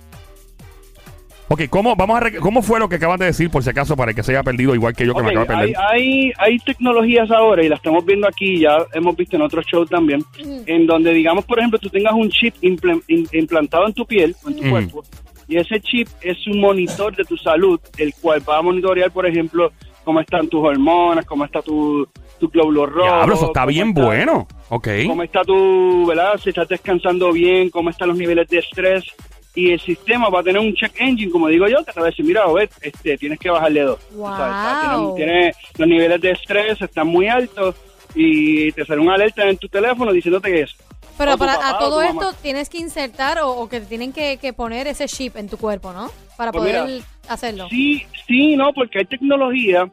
Ok, 1.50 1.62
¿cómo, 1.71 1.97
vamos 1.97 2.21
a 2.21 2.31
¿cómo 2.40 2.62
fue 2.62 2.78
lo 2.78 2.88
que 2.88 2.97
acabas 2.97 3.19
de 3.19 3.26
decir, 3.26 3.50
por 3.50 3.62
si 3.62 3.71
acaso, 3.71 3.97
para 3.97 4.11
el 4.11 4.14
que 4.17 4.23
se 4.23 4.33
haya 4.33 4.43
perdido 4.43 4.75
igual 4.75 4.95
que 4.95 5.07
yo, 5.07 5.14
que 5.14 5.23
me 5.23 5.31
acabo 5.31 5.47
de 5.47 5.57
perder? 5.57 5.76
hay, 5.78 6.33
hay 6.38 6.59
tecnologías 6.59 7.31
ahora 7.31 7.64
y 7.64 7.69
las 7.69 7.78
estamos 7.78 8.05
viendo 8.05 8.28
aquí, 8.28 8.61
ya 8.61 8.76
hemos 8.93 9.17
visto 9.17 9.37
en 9.37 9.43
otros 9.43 9.64
shows 9.67 9.88
también, 9.88 10.23
en 10.67 10.87
donde 10.87 11.12
digamos, 11.14 11.45
por 11.47 11.59
ejemplo, 11.59 11.78
tú 11.78 11.88
tengas 11.88 12.12
un 12.12 12.28
chip 12.28 12.55
implantado 13.33 13.87
en 13.87 13.95
tu 13.95 14.05
piel 14.05 14.37
o 14.45 14.50
en 14.50 14.57
tu 14.57 14.71
cuerpo 14.71 15.05
y 15.49 15.57
ese 15.57 15.81
chip 15.81 16.07
es 16.21 16.47
un 16.47 16.61
monitor 16.61 17.17
de 17.17 17.25
tu 17.25 17.37
salud, 17.37 17.81
el 17.97 18.12
cual 18.21 18.47
va 18.47 18.59
a 18.59 18.62
monitorear, 18.62 19.11
por 19.11 19.26
ejemplo, 19.26 19.73
cómo 20.05 20.21
están 20.21 20.47
tus 20.49 20.62
hormonas, 20.62 21.25
cómo 21.25 21.45
está 21.47 21.62
tu, 21.62 22.07
tu 22.38 22.49
glóbulo 22.49 22.85
rojo. 22.85 23.02
Diablo, 23.07 23.35
eso 23.35 23.47
está 23.47 23.64
bien 23.64 23.88
está- 23.88 24.05
bueno. 24.05 24.47
Ok. 24.69 24.88
Cómo 25.07 25.23
está 25.23 25.43
tu, 25.45 26.07
¿verdad? 26.07 26.38
Si 26.43 26.50
estás 26.50 26.69
descansando 26.69 27.33
bien, 27.33 27.71
cómo 27.71 27.88
están 27.88 28.09
los 28.09 28.19
niveles 28.19 28.47
de 28.49 28.59
estrés. 28.59 29.05
Y 29.58 29.72
el 29.72 29.80
sistema 29.80 30.28
va 30.28 30.38
a 30.38 30.42
tener 30.44 30.60
un 30.62 30.72
check 30.72 30.92
engine, 31.00 31.32
como 31.32 31.48
digo 31.48 31.66
yo, 31.66 31.84
que 31.84 31.92
te 31.92 31.98
va 31.98 32.06
a 32.06 32.10
decir, 32.10 32.24
mira, 32.24 32.46
Obed, 32.46 32.70
este, 32.80 33.18
tienes 33.18 33.40
que 33.40 33.50
bajarle 33.50 33.80
dos. 33.82 33.98
O 34.16 34.26
sea, 34.36 34.46
está- 34.46 34.96
Wow. 34.96 35.16
tiene- 35.16 35.32
tiene- 35.34 35.54
los 35.78 35.88
niveles 35.88 36.20
de 36.20 36.30
estrés 36.30 36.80
están 36.80 37.08
muy 37.08 37.26
altos 37.26 37.74
y 38.14 38.70
te 38.72 38.84
sale 38.84 39.00
una 39.00 39.14
alerta 39.14 39.48
en 39.48 39.56
tu 39.58 39.68
teléfono 39.68 40.12
diciéndote 40.12 40.49
que 40.52 40.60
es. 40.62 40.76
Pero 41.16 41.36
para 41.36 41.54
papá 41.56 41.71
a 41.71 41.78
todo 41.80 42.00
esto 42.02 42.32
tienes 42.40 42.68
que 42.68 42.78
insertar 42.78 43.40
o, 43.40 43.50
o 43.50 43.68
que 43.68 43.80
tienen 43.80 44.12
que, 44.12 44.36
que 44.40 44.52
poner 44.52 44.86
ese 44.86 45.06
chip 45.06 45.36
en 45.36 45.49
tu 45.49 45.56
cuerpo, 45.56 45.92
¿no? 45.92 46.08
Para 46.36 46.52
Pues 46.52 46.62
poder 46.71 46.84
mira, 46.86 47.04
hacerlo. 47.28 47.66
Sí, 47.68 48.04
sí, 48.28 48.54
no, 48.54 48.73
porque 48.73 49.00
hay 49.00 49.06
tecnología 49.06 49.90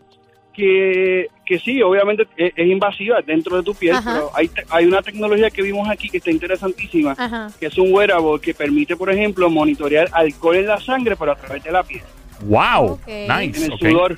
que, 0.56 1.28
que 1.46 1.60
sí, 1.60 1.82
obviamente 1.82 2.28
es, 2.38 2.54
es 2.56 2.68
invasiva 2.68 3.22
dentro 3.22 3.58
de 3.58 3.64
tu 3.64 3.76
piel, 3.76 3.96
Ajá. 3.96 4.14
pero 4.14 4.32
hay, 4.34 4.48
te- 4.48 4.64
hay 4.70 4.86
una 4.86 5.02
tecnología 5.02 5.50
que 5.50 5.62
vimos 5.62 5.88
aquí 5.90 6.10
que 6.10 6.18
está 6.18 6.32
interesantísima, 6.32 7.14
Ajá. 7.18 7.50
que 7.60 7.66
es 7.68 7.78
un 7.78 7.94
wearable 7.94 8.40
que 8.42 8.54
permite, 8.54 8.96
por 8.96 9.12
ejemplo, 9.12 9.50
monitorear 9.50 10.08
alcohol 10.12 10.56
en 10.56 10.68
la 10.68 10.80
sangre, 10.80 11.16
pero 11.16 11.32
a 11.34 11.36
través 11.36 11.64
de 11.64 11.72
la 11.72 11.84
piel, 11.84 12.02
Wow. 12.44 13.00
Nice. 13.08 13.66
en 13.66 13.72
el 13.72 13.78
sudor. 13.80 14.18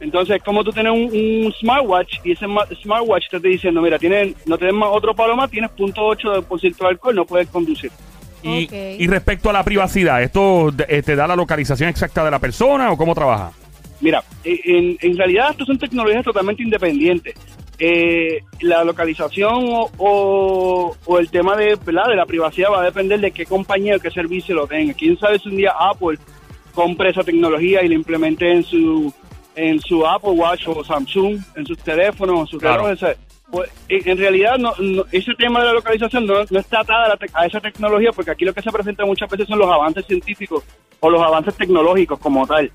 Entonces, 0.00 0.36
es 0.36 0.42
como 0.44 0.62
tú 0.62 0.70
tienes 0.72 0.92
un, 0.92 1.04
un 1.46 1.52
smartwatch 1.60 2.18
y 2.22 2.30
ese 2.32 2.46
ma- 2.46 2.66
smartwatch 2.82 3.30
te 3.30 3.36
está 3.38 3.48
diciendo, 3.48 3.82
mira, 3.82 3.98
tienes, 3.98 4.34
no 4.46 4.56
tienes 4.56 4.76
más 4.76 4.90
otro 4.92 5.12
palo 5.14 5.34
más, 5.36 5.50
tienes 5.50 5.70
.8% 5.72 6.76
de 6.78 6.86
alcohol, 6.86 7.14
no 7.16 7.24
puedes 7.26 7.48
conducir. 7.48 7.90
Y, 8.44 8.68
y 8.72 9.06
respecto 9.08 9.50
a 9.50 9.52
la 9.52 9.64
privacidad, 9.64 10.22
¿esto 10.22 10.72
eh, 10.86 11.02
te 11.02 11.16
da 11.16 11.26
la 11.26 11.34
localización 11.34 11.88
exacta 11.88 12.24
de 12.24 12.30
la 12.30 12.38
persona 12.38 12.92
o 12.92 12.96
cómo 12.96 13.12
trabaja? 13.12 13.50
Mira, 14.00 14.22
eh, 14.44 14.60
en, 14.64 14.98
en 15.00 15.16
realidad 15.16 15.50
estas 15.50 15.66
son 15.66 15.78
tecnologías 15.78 16.24
totalmente 16.24 16.62
independientes. 16.62 17.34
Eh, 17.80 18.40
la 18.60 18.82
localización 18.84 19.54
o, 19.68 19.90
o- 19.98 20.96
o 21.04 21.18
el 21.18 21.30
tema 21.30 21.56
de, 21.56 21.76
¿verdad? 21.76 22.08
de 22.08 22.16
la 22.16 22.26
privacidad 22.26 22.70
va 22.72 22.80
a 22.80 22.84
depender 22.84 23.20
de 23.20 23.30
qué 23.30 23.46
compañía 23.46 23.96
o 23.96 24.00
qué 24.00 24.10
servicio 24.10 24.54
lo 24.54 24.66
tenga. 24.66 24.94
Quién 24.94 25.16
sabe 25.18 25.38
si 25.38 25.48
un 25.48 25.56
día 25.56 25.72
Apple 25.78 26.18
compre 26.74 27.10
esa 27.10 27.22
tecnología 27.22 27.82
y 27.82 27.88
la 27.88 27.94
implemente 27.94 28.50
en 28.50 28.62
su 28.64 29.12
en 29.54 29.80
su 29.80 30.06
Apple 30.06 30.30
Watch 30.30 30.68
o 30.68 30.84
Samsung, 30.84 31.40
en 31.56 31.66
sus 31.66 31.78
teléfonos, 31.78 32.40
en 32.40 32.46
sus 32.46 32.60
Claro. 32.60 32.96
¿sabes? 32.96 33.16
Pues, 33.50 33.68
en, 33.88 34.16
realidad, 34.18 34.56
no, 34.58 34.72
no- 34.78 35.04
ese 35.10 35.32
tema 35.34 35.60
de 35.60 35.66
la 35.66 35.72
localización 35.72 36.26
no, 36.26 36.34
no 36.48 36.58
está 36.60 36.80
atada 36.80 37.06
a, 37.06 37.08
la 37.08 37.18
a 37.32 37.46
esa 37.46 37.60
tecnología, 37.60 38.12
porque 38.12 38.30
aquí 38.30 38.44
lo 38.44 38.52
que 38.52 38.62
se 38.62 38.70
presenta 38.70 39.04
muchas 39.04 39.28
veces 39.30 39.48
son 39.48 39.58
los 39.58 39.68
avances 39.68 40.04
científicos 40.06 40.62
o 41.00 41.10
los 41.10 41.20
avances 41.22 41.56
tecnológicos 41.56 42.18
como 42.20 42.46
tal. 42.46 42.70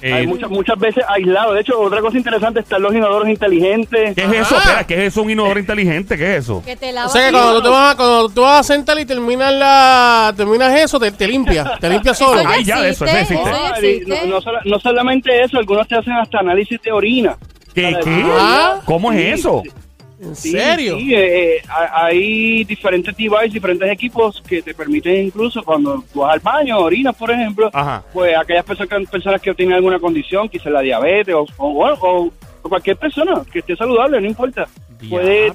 Eh, 0.00 0.12
Hay 0.14 0.26
muchas, 0.26 0.48
muchas 0.50 0.78
veces 0.78 1.04
aislados. 1.08 1.54
De 1.54 1.60
hecho, 1.62 1.80
otra 1.80 2.00
cosa 2.00 2.16
interesante 2.16 2.60
están 2.60 2.82
los 2.82 2.94
inodoros 2.94 3.28
inteligentes. 3.28 4.14
¿Qué 4.14 4.24
es 4.24 4.32
eso? 4.32 4.54
Ah. 4.56 4.58
Espera, 4.62 4.86
¿qué 4.86 4.94
es 4.94 5.12
eso? 5.12 5.22
Un 5.22 5.30
inodoro 5.30 5.58
inteligente, 5.58 6.16
¿qué 6.16 6.36
es 6.36 6.44
eso? 6.44 6.62
Que 6.64 6.76
te 6.76 6.90
O 6.90 6.92
lavas 6.92 7.12
sea 7.12 7.26
que 7.26 7.32
cuando 7.32 7.54
tú 7.56 7.62
te 7.62 7.68
vas, 7.68 7.92
a- 7.92 7.96
cuando 7.96 8.28
tú 8.28 8.40
vas 8.42 8.60
a 8.60 8.62
sentar 8.62 8.98
y 9.00 9.04
terminas 9.06 9.52
la 9.52 10.32
terminas 10.36 10.72
eso, 10.78 11.00
te, 11.00 11.10
te 11.10 11.26
limpia, 11.26 11.78
te 11.80 11.88
limpia 11.88 12.14
solo. 12.14 12.42
Ay, 12.46 12.64
ya, 12.64 12.80
de 12.80 12.90
eso, 12.90 13.04
eso 13.04 13.16
existe, 13.16 14.26
no, 14.26 14.34
no 14.36 14.40
sola- 14.40 14.60
no 14.64 14.78
solamente 14.78 15.42
eso, 15.42 15.58
algunos 15.58 15.88
te 15.88 15.96
hacen 15.96 16.12
hasta 16.12 16.38
análisis 16.38 16.80
de 16.80 16.92
orina. 16.92 17.36
¿Qué? 17.74 17.96
Qué? 18.02 18.24
Ah. 18.38 18.80
¿Cómo 18.84 19.12
es 19.12 19.18
Sí, 19.18 19.40
eso? 19.40 19.62
sí, 19.64 19.70
¿En 20.20 20.34
sí, 20.34 20.50
serio? 20.50 20.98
sí, 20.98 21.14
eh, 21.14 21.56
eh, 21.58 21.62
ha- 21.68 22.06
hay 22.06 22.64
diferentes 22.64 23.16
devices, 23.16 23.52
diferentes 23.52 23.88
equipos 23.90 24.42
que 24.48 24.62
te 24.62 24.74
permiten 24.74 25.26
incluso 25.26 25.62
cuando 25.62 26.02
tú 26.12 26.20
vas 26.20 26.34
al 26.34 26.40
baño, 26.40 26.78
orinas, 26.78 27.14
por 27.14 27.30
ejemplo, 27.30 27.70
Ajá. 27.72 28.02
pues 28.12 28.36
aquellas 28.36 28.64
personas, 28.64 29.08
personas 29.08 29.40
que 29.40 29.54
tienen 29.54 29.76
alguna 29.76 29.98
condición, 30.00 30.48
quizás 30.48 30.72
la 30.72 30.80
diabetes 30.80 31.34
o, 31.34 31.46
o, 31.56 31.88
o- 31.92 32.32
o 32.62 32.68
cualquier 32.68 32.96
persona 32.96 33.42
que 33.52 33.60
esté 33.60 33.76
saludable, 33.76 34.20
no 34.20 34.26
importa, 34.26 34.66
puede 35.08 35.52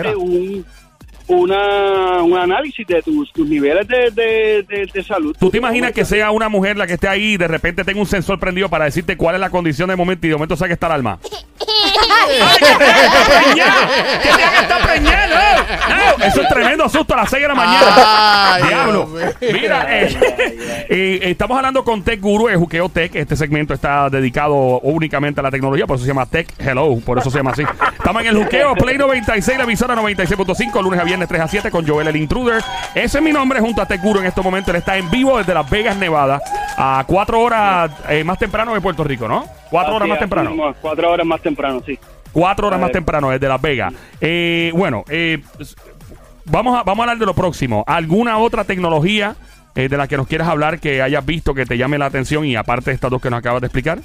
darte 0.00 0.16
un, 0.16 0.64
una, 1.28 2.22
un 2.22 2.36
análisis 2.36 2.86
de 2.86 3.02
tus, 3.02 3.32
tus 3.32 3.48
niveles 3.48 3.86
de, 3.86 4.10
de, 4.10 4.62
de- 4.68 4.90
de 4.92 5.04
salud. 5.04 5.36
¿Tú 5.38 5.50
te 5.50 5.58
imaginas 5.58 5.92
que 5.92 6.04
sea 6.04 6.30
una 6.30 6.48
mujer 6.48 6.76
la 6.76 6.86
que 6.86 6.94
esté 6.94 7.08
ahí 7.08 7.34
y 7.34 7.36
de 7.36 7.48
repente 7.48 7.84
tenga 7.84 8.00
un 8.00 8.06
sensor 8.06 8.38
prendido 8.40 8.68
para 8.68 8.86
decirte 8.86 9.16
cuál 9.16 9.34
es 9.36 9.40
la 9.40 9.50
condición 9.50 9.88
de 9.90 9.96
momento 9.96 10.26
y 10.26 10.30
de 10.30 10.36
momento 10.36 10.56
saque 10.56 10.72
está 10.72 10.86
el 10.86 10.92
alma? 10.92 11.18
¡Ay, 12.30 12.38
que 12.58 12.66
está 12.66 13.26
preñada! 13.42 13.76
¡Que! 14.22 15.00
¡No! 15.00 16.18
¡No! 16.18 16.24
Eso 16.24 16.42
es 16.42 16.48
tremendo 16.48 16.88
susto 16.88 17.14
a 17.14 17.18
las 17.18 17.30
6 17.30 17.42
de 17.42 17.48
la 17.48 17.54
mañana. 17.54 18.54
Ay, 18.54 18.62
Diablo. 18.68 19.08
Mira, 19.52 19.86
eh, 19.88 20.16
eh, 20.88 21.18
estamos 21.22 21.56
hablando 21.56 21.84
con 21.84 22.02
Tech 22.02 22.20
Guru 22.20 22.48
de 22.48 22.56
Juqueo 22.56 22.88
Tech. 22.88 23.14
Este 23.14 23.36
segmento 23.36 23.74
está 23.74 24.08
dedicado 24.10 24.54
únicamente 24.80 25.40
a 25.40 25.42
la 25.42 25.50
tecnología, 25.50 25.86
por 25.86 25.96
eso 25.96 26.04
se 26.04 26.08
llama 26.10 26.26
Tech 26.26 26.48
Hello, 26.58 26.98
por 27.04 27.18
eso 27.18 27.30
se 27.30 27.38
llama 27.38 27.52
así. 27.52 27.62
Estamos 27.96 28.22
en 28.22 28.28
el 28.28 28.36
Juqueo 28.42 28.74
Play 28.74 28.98
96, 28.98 29.58
la 29.58 29.64
emisora 29.64 29.94
96.5, 29.96 30.82
lunes 30.82 31.00
a 31.00 31.04
viernes 31.04 31.17
3 31.26 31.40
a 31.42 31.48
7 31.48 31.70
con 31.70 31.86
Joel 31.86 32.08
el 32.08 32.16
Intruder. 32.16 32.62
Ese 32.94 33.18
es 33.18 33.24
mi 33.24 33.32
nombre 33.32 33.60
junto 33.60 33.82
a 33.82 33.86
Tech 33.86 34.00
Guru 34.02 34.20
en 34.20 34.26
este 34.26 34.40
momento. 34.42 34.70
Él 34.70 34.76
está 34.78 34.96
en 34.96 35.10
vivo 35.10 35.38
desde 35.38 35.54
Las 35.54 35.68
Vegas, 35.68 35.96
Nevada, 35.96 36.40
a 36.76 37.04
cuatro 37.06 37.40
horas 37.40 37.90
eh, 38.08 38.24
más 38.24 38.38
temprano 38.38 38.74
de 38.74 38.80
Puerto 38.80 39.04
Rico, 39.04 39.26
¿no? 39.28 39.46
Cuatro 39.70 39.96
horas 39.96 40.04
Así, 40.06 40.10
más 40.10 40.18
temprano. 40.20 40.50
mismo, 40.50 40.74
Cuatro 40.80 41.10
horas 41.10 41.26
más 41.26 41.40
temprano, 41.40 41.82
sí. 41.84 41.98
Cuatro 42.32 42.66
horas 42.68 42.80
más 42.80 42.92
temprano 42.92 43.30
desde 43.30 43.48
Las 43.48 43.60
Vegas. 43.60 43.92
Eh, 44.20 44.70
bueno, 44.74 45.04
eh, 45.08 45.42
vamos, 46.44 46.78
a, 46.78 46.82
vamos 46.82 47.00
a 47.00 47.02
hablar 47.04 47.18
de 47.18 47.26
lo 47.26 47.34
próximo. 47.34 47.84
¿Alguna 47.86 48.38
otra 48.38 48.64
tecnología 48.64 49.36
de 49.74 49.96
la 49.96 50.08
que 50.08 50.16
nos 50.16 50.26
quieras 50.26 50.48
hablar 50.48 50.80
que 50.80 51.02
hayas 51.02 51.24
visto 51.24 51.54
que 51.54 51.64
te 51.64 51.78
llame 51.78 51.98
la 51.98 52.06
atención 52.06 52.44
y 52.44 52.56
aparte 52.56 52.90
de 52.90 52.94
estas 52.94 53.12
dos 53.12 53.22
que 53.22 53.30
nos 53.30 53.38
acabas 53.38 53.60
de 53.60 53.68
explicar? 53.68 54.00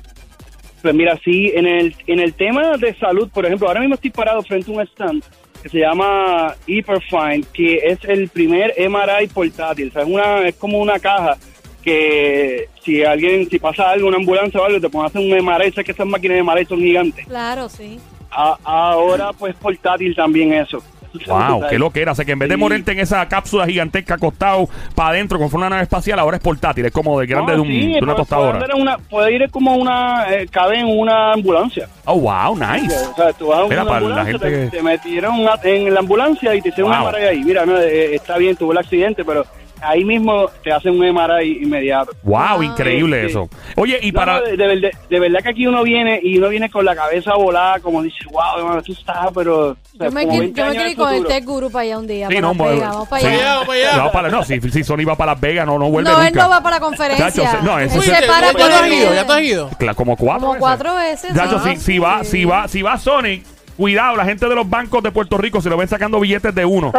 Pues 0.84 0.94
mira, 0.94 1.18
sí, 1.24 1.52
en 1.56 1.66
el, 1.66 1.96
en 2.08 2.20
el 2.20 2.34
tema 2.34 2.78
de 2.78 2.94
salud, 3.00 3.30
por 3.34 3.46
ejemplo, 3.46 3.70
ahora 3.70 3.80
mismo 3.80 3.96
estoy 3.96 4.12
parado 4.12 4.42
frente 4.44 4.70
a 4.70 4.76
un 4.76 4.82
stand 4.82 5.24
que 5.64 5.70
se 5.70 5.80
llama 5.80 6.54
Hyperfine, 6.68 7.44
que 7.54 7.78
es 7.78 7.98
el 8.04 8.28
primer 8.28 8.74
MRI 8.78 9.28
portátil. 9.34 9.88
O 9.88 9.92
sea, 9.94 10.02
es, 10.04 10.08
una, 10.10 10.46
es 10.48 10.56
como 10.56 10.78
una 10.80 11.00
caja 11.00 11.38
que 11.82 12.68
si 12.84 13.04
alguien, 13.04 13.50
si 13.50 13.60
pasa 13.60 13.90
algo, 13.92 14.08
una 14.10 14.18
ambulancia 14.18 14.60
o 14.60 14.66
algo, 14.66 14.80
te 14.82 14.90
pones 14.90 15.06
a 15.16 15.18
hacer 15.20 15.22
un 15.32 15.46
MRI, 15.46 15.72
sé 15.72 15.84
que 15.84 15.94
esas 15.94 16.06
máquinas 16.06 16.36
de 16.38 16.44
MRI 16.44 16.66
son 16.66 16.80
gigantes. 16.80 17.26
Claro, 17.26 17.70
sí. 17.70 18.00
A- 18.30 18.58
ahora, 18.64 19.32
pues, 19.32 19.56
portátil 19.56 20.14
también 20.16 20.54
eso. 20.54 20.84
Wow, 21.28 21.64
qué 21.70 21.78
lo 21.78 21.92
que 21.92 22.02
era. 22.02 22.12
O 22.14 22.16
sea, 22.16 22.26
que 22.26 22.32
en 22.32 22.40
vez 22.40 22.50
de 22.50 22.56
Sí. 22.56 22.60
morirte 22.60 22.92
en 22.92 23.00
esa 23.00 23.28
cápsula 23.28 23.66
gigantesca 23.66 24.16
acostado 24.16 24.68
para 24.96 25.10
adentro 25.10 25.38
como 25.38 25.50
fuera 25.50 25.68
una 25.68 25.76
nave 25.76 25.84
espacial, 25.84 26.18
ahora 26.20 26.38
es 26.38 26.44
portátil. 26.44 26.86
Es 26.86 26.92
como 26.92 27.20
de 27.20 27.28
grande 27.28 27.52
No, 27.52 27.56
de, 27.58 27.62
un- 27.62 27.68
sí, 27.68 27.94
de 27.94 28.00
una 28.02 28.16
tostadora. 28.16 28.60
Puede, 28.60 28.82
una, 28.82 28.98
puede 28.98 29.34
ir 29.36 29.50
como 29.52 29.76
una, 29.76 30.26
eh, 30.34 30.48
cabe 30.50 30.80
en 30.80 30.88
una 30.88 31.34
ambulancia. 31.34 31.88
Oh, 32.06 32.20
wow, 32.20 32.56
nice. 32.56 32.96
O 33.12 33.16
sea, 33.16 33.32
tú 33.34 33.48
vas 33.48 33.60
a 33.60 33.64
una 33.66 33.82
ambulancia, 33.82 34.26
gente 34.26 34.40
te, 34.50 34.50
que- 34.72 34.78
te 34.78 34.84
metieron 34.84 35.40
una- 35.40 35.60
en 35.64 35.94
la 35.94 36.00
ambulancia 36.00 36.56
y 36.56 36.62
te 36.62 36.70
hicieron 36.70 36.92
Wow. 36.92 37.02
un 37.02 37.08
MRI 37.16 37.24
ahí. 37.26 37.44
Mira, 37.44 37.66
no, 37.66 37.78
eh, 37.78 38.16
está 38.16 38.38
bien, 38.38 38.56
tuvo 38.56 38.72
el 38.72 38.80
accidente, 38.80 39.24
pero 39.24 39.46
ahí 39.84 40.04
mismo 40.06 40.48
te 40.64 40.72
hacen 40.72 41.00
un 41.00 41.06
MRI 41.14 41.60
inmediato. 41.64 42.12
Wow, 42.24 42.56
Wow. 42.56 42.64
increíble 42.64 43.22
Sí. 43.22 43.28
eso. 43.28 43.50
Oye, 43.76 44.00
y 44.02 44.12
No, 44.12 44.20
para... 44.20 44.40
no, 44.40 44.46
de, 44.46 44.58
de 44.58 44.68
verdad, 44.68 44.90
de 45.10 45.20
verdad 45.20 45.40
que 45.44 45.50
aquí 45.50 45.68
uno 45.68 45.84
viene 45.84 46.20
y 46.24 46.38
uno 46.38 46.50
viene 46.50 46.70
con 46.70 46.86
la 46.86 46.96
cabeza 46.96 47.34
volada, 47.36 47.80
como 47.80 48.02
dice, 48.02 48.18
wow, 48.32 48.60
hermano, 48.60 48.82
tú 48.82 48.94
estás, 48.94 49.28
pero... 49.36 49.70
o 49.70 49.78
sea, 49.98 50.08
Yo 50.08 50.12
me, 50.12 50.24
quiero, 50.26 50.40
20 50.40 50.60
yo 50.60 50.66
me 50.66 50.72
años 50.72 50.84
quiero 50.96 51.10
en 51.10 51.16
ir 51.18 51.24
con. 51.24 51.28
Tech 51.28 51.46
Guru 51.46 51.72
para 51.72 51.84
allá 51.84 51.98
un 52.00 52.08
día. 52.08 52.28
Sí, 52.28 52.34
para 52.36 52.42
no, 52.48 52.54
bueno, 52.56 52.76
Vegas, 52.76 52.90
vamos 52.92 53.08
para 53.10 53.22
sí. 53.22 53.28
allá. 53.28 53.46
Vamos 53.54 53.68
para 53.68 53.80
allá. 53.80 53.98
No, 54.04 54.12
para- 54.12 54.30
no, 54.30 54.44
si, 54.44 54.62
si 54.62 54.84
Sony 54.84 55.06
va 55.08 55.16
para 55.16 55.32
Las 55.34 55.42
Vegas, 55.42 55.66
no, 55.66 55.78
no 55.80 55.90
vuelve 55.90 56.10
No, 56.10 56.16
nunca. 56.18 56.28
él 56.30 56.36
no 56.36 56.50
va 56.50 56.62
para 56.64 56.76
la 56.78 56.80
conferencia. 56.82 57.32
Chacho, 57.32 57.58
se- 57.58 57.64
no, 57.64 57.80
ese- 57.80 58.02
se 58.02 58.28
para 58.28 58.52
ya, 58.52 58.54
te 58.54 58.64
has 58.64 58.88
ido, 58.88 59.14
ya 59.14 59.26
te 59.28 59.34
has 59.34 59.42
ido. 59.42 59.70
Cla- 59.72 59.96
Como 59.96 60.16
cuatro 60.16 60.40
Como 60.42 60.54
veces. 60.54 60.60
cuatro 60.62 60.96
veces. 60.96 61.34
Chacho, 61.36 61.58
¿no? 61.60 61.64
si, 61.64 61.76
si 61.78 62.00
va, 62.00 62.24
si 62.24 62.46
va, 62.46 62.68
si 62.68 62.82
va 62.82 62.98
Sonic, 62.98 63.44
cuidado, 63.78 64.16
la 64.16 64.26
gente 64.26 64.48
de 64.48 64.56
los 64.56 64.70
bancos 64.70 65.02
de 65.04 65.12
Puerto 65.12 65.38
Rico 65.38 65.60
se 65.62 65.70
lo 65.70 65.78
ven 65.78 65.88
sacando 65.88 66.20
billetes 66.20 66.54
de 66.54 66.64
uno. 66.66 66.92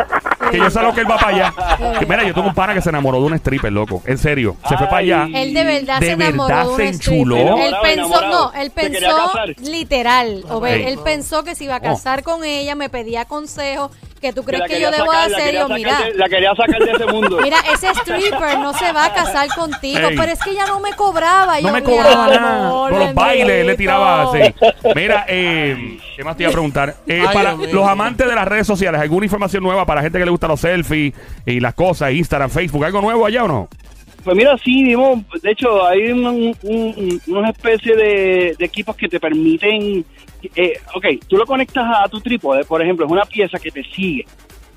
Que 0.51 0.59
yo 0.59 0.71
sé 0.71 0.83
lo 0.83 0.95
que 0.95 1.01
él 1.01 1.11
va 1.11 1.17
para 1.19 1.37
allá. 1.37 1.99
Que, 1.99 2.07
mira, 2.07 2.25
yo 2.25 2.35
tengo 2.35 2.49
un 2.49 2.55
pana 2.55 2.75
que 2.75 2.81
se 2.81 2.89
enamoró 2.91 3.19
de 3.21 3.27
un 3.27 3.35
stripper, 3.35 3.73
loco. 3.73 4.03
En 4.07 4.19
serio. 4.19 4.57
Se 4.69 4.77
fue 4.77 4.87
para 4.87 4.99
allá. 4.99 5.29
Él 5.35 5.55
de 5.55 5.65
verdad 5.65 6.01
De 6.01 6.07
se 6.07 6.13
enamoró 6.13 6.49
verdad 6.49 6.65
de 6.65 6.71
un 6.71 6.77
se 6.77 6.89
stripper. 6.89 7.15
enchuló. 7.19 7.59
Él 7.59 7.75
pensó, 7.83 7.93
enamorado. 8.07 8.53
no, 8.53 8.61
él 8.61 8.71
pensó 8.71 9.31
literal, 9.63 10.45
Ey. 10.67 10.83
él 10.85 10.99
pensó 11.05 11.45
que 11.45 11.55
se 11.55 11.65
iba 11.65 11.77
a 11.77 11.81
casar 11.81 12.23
con 12.23 12.45
ella, 12.45 12.75
me 12.75 12.89
pedía 12.89 13.25
consejos, 13.25 13.91
que 14.25 14.33
tú 14.33 14.43
crees 14.43 14.63
que, 14.67 14.81
yo 14.81 14.91
debo 14.91 15.07
sacar, 15.13 15.33
hacer, 15.35 15.55
yo 15.55 15.61
sacar 15.63 15.77
mira. 15.77 15.99
de- 16.01 16.15
La 16.15 16.29
quería 16.29 16.55
sacar 16.55 16.79
de 16.81 16.93
ese 16.93 17.07
mundo. 17.07 17.39
Mira, 17.43 17.59
ese 17.73 17.89
stripper 17.91 18.59
no 18.59 18.73
se 18.73 18.91
va 18.93 19.07
a 19.07 19.13
casar 19.15 19.49
contigo, 19.55 20.09
Ey. 20.09 20.17
pero 20.17 20.33
es 20.33 20.41
que 20.41 20.51
ella 20.51 20.65
no 20.67 20.81
me 20.81 20.93
cobraba. 20.95 21.61
No 21.61 21.69
yo, 21.69 21.73
me 21.75 21.81
mi 21.81 21.87
cobraba 21.87 22.25
amor, 22.25 22.41
nada. 22.41 22.71
Con 22.71 22.99
los 22.99 23.15
bailes 23.15 23.67
le 23.67 23.77
tiraba 23.77 24.23
así. 24.23 24.55
Mira, 24.95 25.25
eh, 25.29 25.99
¿qué 26.17 26.25
más 26.25 26.37
te 26.37 26.45
iba 26.45 26.51
a 26.51 26.53
preguntar? 26.53 26.95
Eh, 27.07 27.23
Ay, 27.27 27.35
para 27.35 27.55
Dios 27.55 27.73
los 27.73 27.87
amantes 27.87 28.27
de 28.27 28.35
las 28.35 28.49
redes 28.49 28.67
sociales, 28.67 29.01
¿alguna 29.01 29.27
información 29.27 29.63
nueva 29.63 29.85
para 29.85 30.01
gente 30.01 30.19
que 30.19 30.25
le 30.25 30.31
gusta 30.31 30.49
los 30.49 30.61
selfies 30.61 31.13
y 31.45 31.61
las 31.61 31.75
cosas, 31.75 32.13
Instagram, 32.13 32.49
Facebook? 32.51 32.85
¿Algo 32.85 33.01
nuevo 33.03 33.27
allá 33.27 33.45
o 33.45 33.49
no? 33.49 33.69
Pues 34.25 34.37
mira, 34.37 34.57
sí, 34.59 34.83
vimos, 34.85 35.19
de 35.43 35.51
hecho, 35.51 35.87
hay 35.87 36.11
un- 36.11 36.57
un- 36.63 37.21
una 37.27 37.51
especie 37.51 37.95
de, 37.95 38.55
de 38.59 38.65
equipos 38.65 38.97
que 38.97 39.07
te 39.09 39.21
permiten, 39.21 40.03
eh, 40.57 40.73
ok, 40.95 41.07
tú 41.29 41.37
lo 41.37 41.45
conectas 41.45 41.85
a 42.03 42.09
tu 42.09 42.21
trípode, 42.21 42.65
por 42.65 42.81
ejemplo, 42.81 43.05
es 43.05 43.13
una 43.13 43.27
pieza 43.27 43.59
que 43.59 43.71
te 43.71 43.85
sigue 43.85 44.25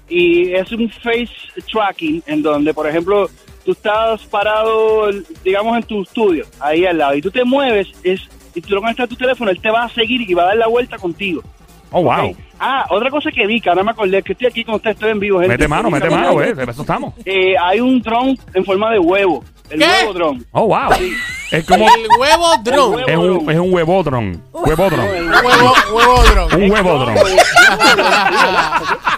y 0.10 0.51
es 0.51 0.69
un 0.73 0.89
face 0.89 1.29
tracking 1.71 2.21
en 2.27 2.41
donde, 2.41 2.73
por 2.73 2.88
ejemplo, 2.88 3.29
tú 3.63 3.71
estás 3.71 4.25
parado, 4.25 5.10
digamos, 5.45 5.77
en 5.77 5.83
tu 5.83 6.01
estudio, 6.01 6.45
ahí 6.60 6.86
al 6.86 6.97
lado, 6.97 7.15
y 7.15 7.21
tú 7.21 7.31
te 7.31 7.45
mueves, 7.45 7.88
es 8.03 8.21
y 8.53 8.60
tú 8.62 8.73
lo 8.73 8.81
conectas 8.81 9.05
a 9.05 9.07
tu 9.07 9.15
teléfono, 9.15 9.51
él 9.51 9.62
te 9.62 9.69
va 9.69 9.83
a 9.83 9.89
seguir 9.89 10.29
y 10.29 10.33
va 10.33 10.43
a 10.43 10.47
dar 10.47 10.57
la 10.57 10.67
vuelta 10.67 10.97
contigo. 10.97 11.41
Oh, 11.91 12.01
wow. 12.01 12.36
Ah, 12.60 12.86
otra 12.89 13.10
cosa 13.10 13.30
que 13.32 13.46
vi, 13.46 13.62
que 13.62 13.70
ahora 13.70 13.84
me 13.84 13.91
acordé, 13.91 14.24
que 14.24 14.34
estoy 14.34 14.48
aquí 14.48 14.63
con 14.63 14.76
ustedes, 14.76 14.96
estoy 14.96 15.12
en 15.12 15.20
vivo. 15.20 15.39
gente. 15.39 15.54
Mete 15.54 15.67
mano, 15.67 15.89
mete 15.91 16.10
mano, 16.10 16.34
güey. 16.34 16.54
De 16.54 16.63
eso 16.63 16.82
estamos. 16.82 17.13
Eh, 17.26 17.56
hay 17.62 17.80
un 17.80 18.02
dron 18.02 18.38
en 18.54 18.65
forma 18.65 18.91
de 18.91 19.00
huevo, 19.00 19.43
el 19.70 19.80
¿Qué? 19.80 19.86
huevo 19.86 20.13
dron. 20.13 20.46
Oh, 20.52 20.67
wow. 20.67 20.89
Es 21.52 21.65
como. 21.65 21.86
El 21.88 22.08
huevo 22.20 22.52
drone. 22.63 23.04
El 23.04 23.10
Es 23.10 23.17
un, 23.17 23.52
es 23.52 23.58
un 23.60 23.74
huevodron. 23.74 24.43
Huevodron. 24.54 25.06
Huevo, 25.06 25.74
huevo 25.93 26.24
drone. 26.24 26.56
Un 26.65 26.72
huevodron. 26.72 27.15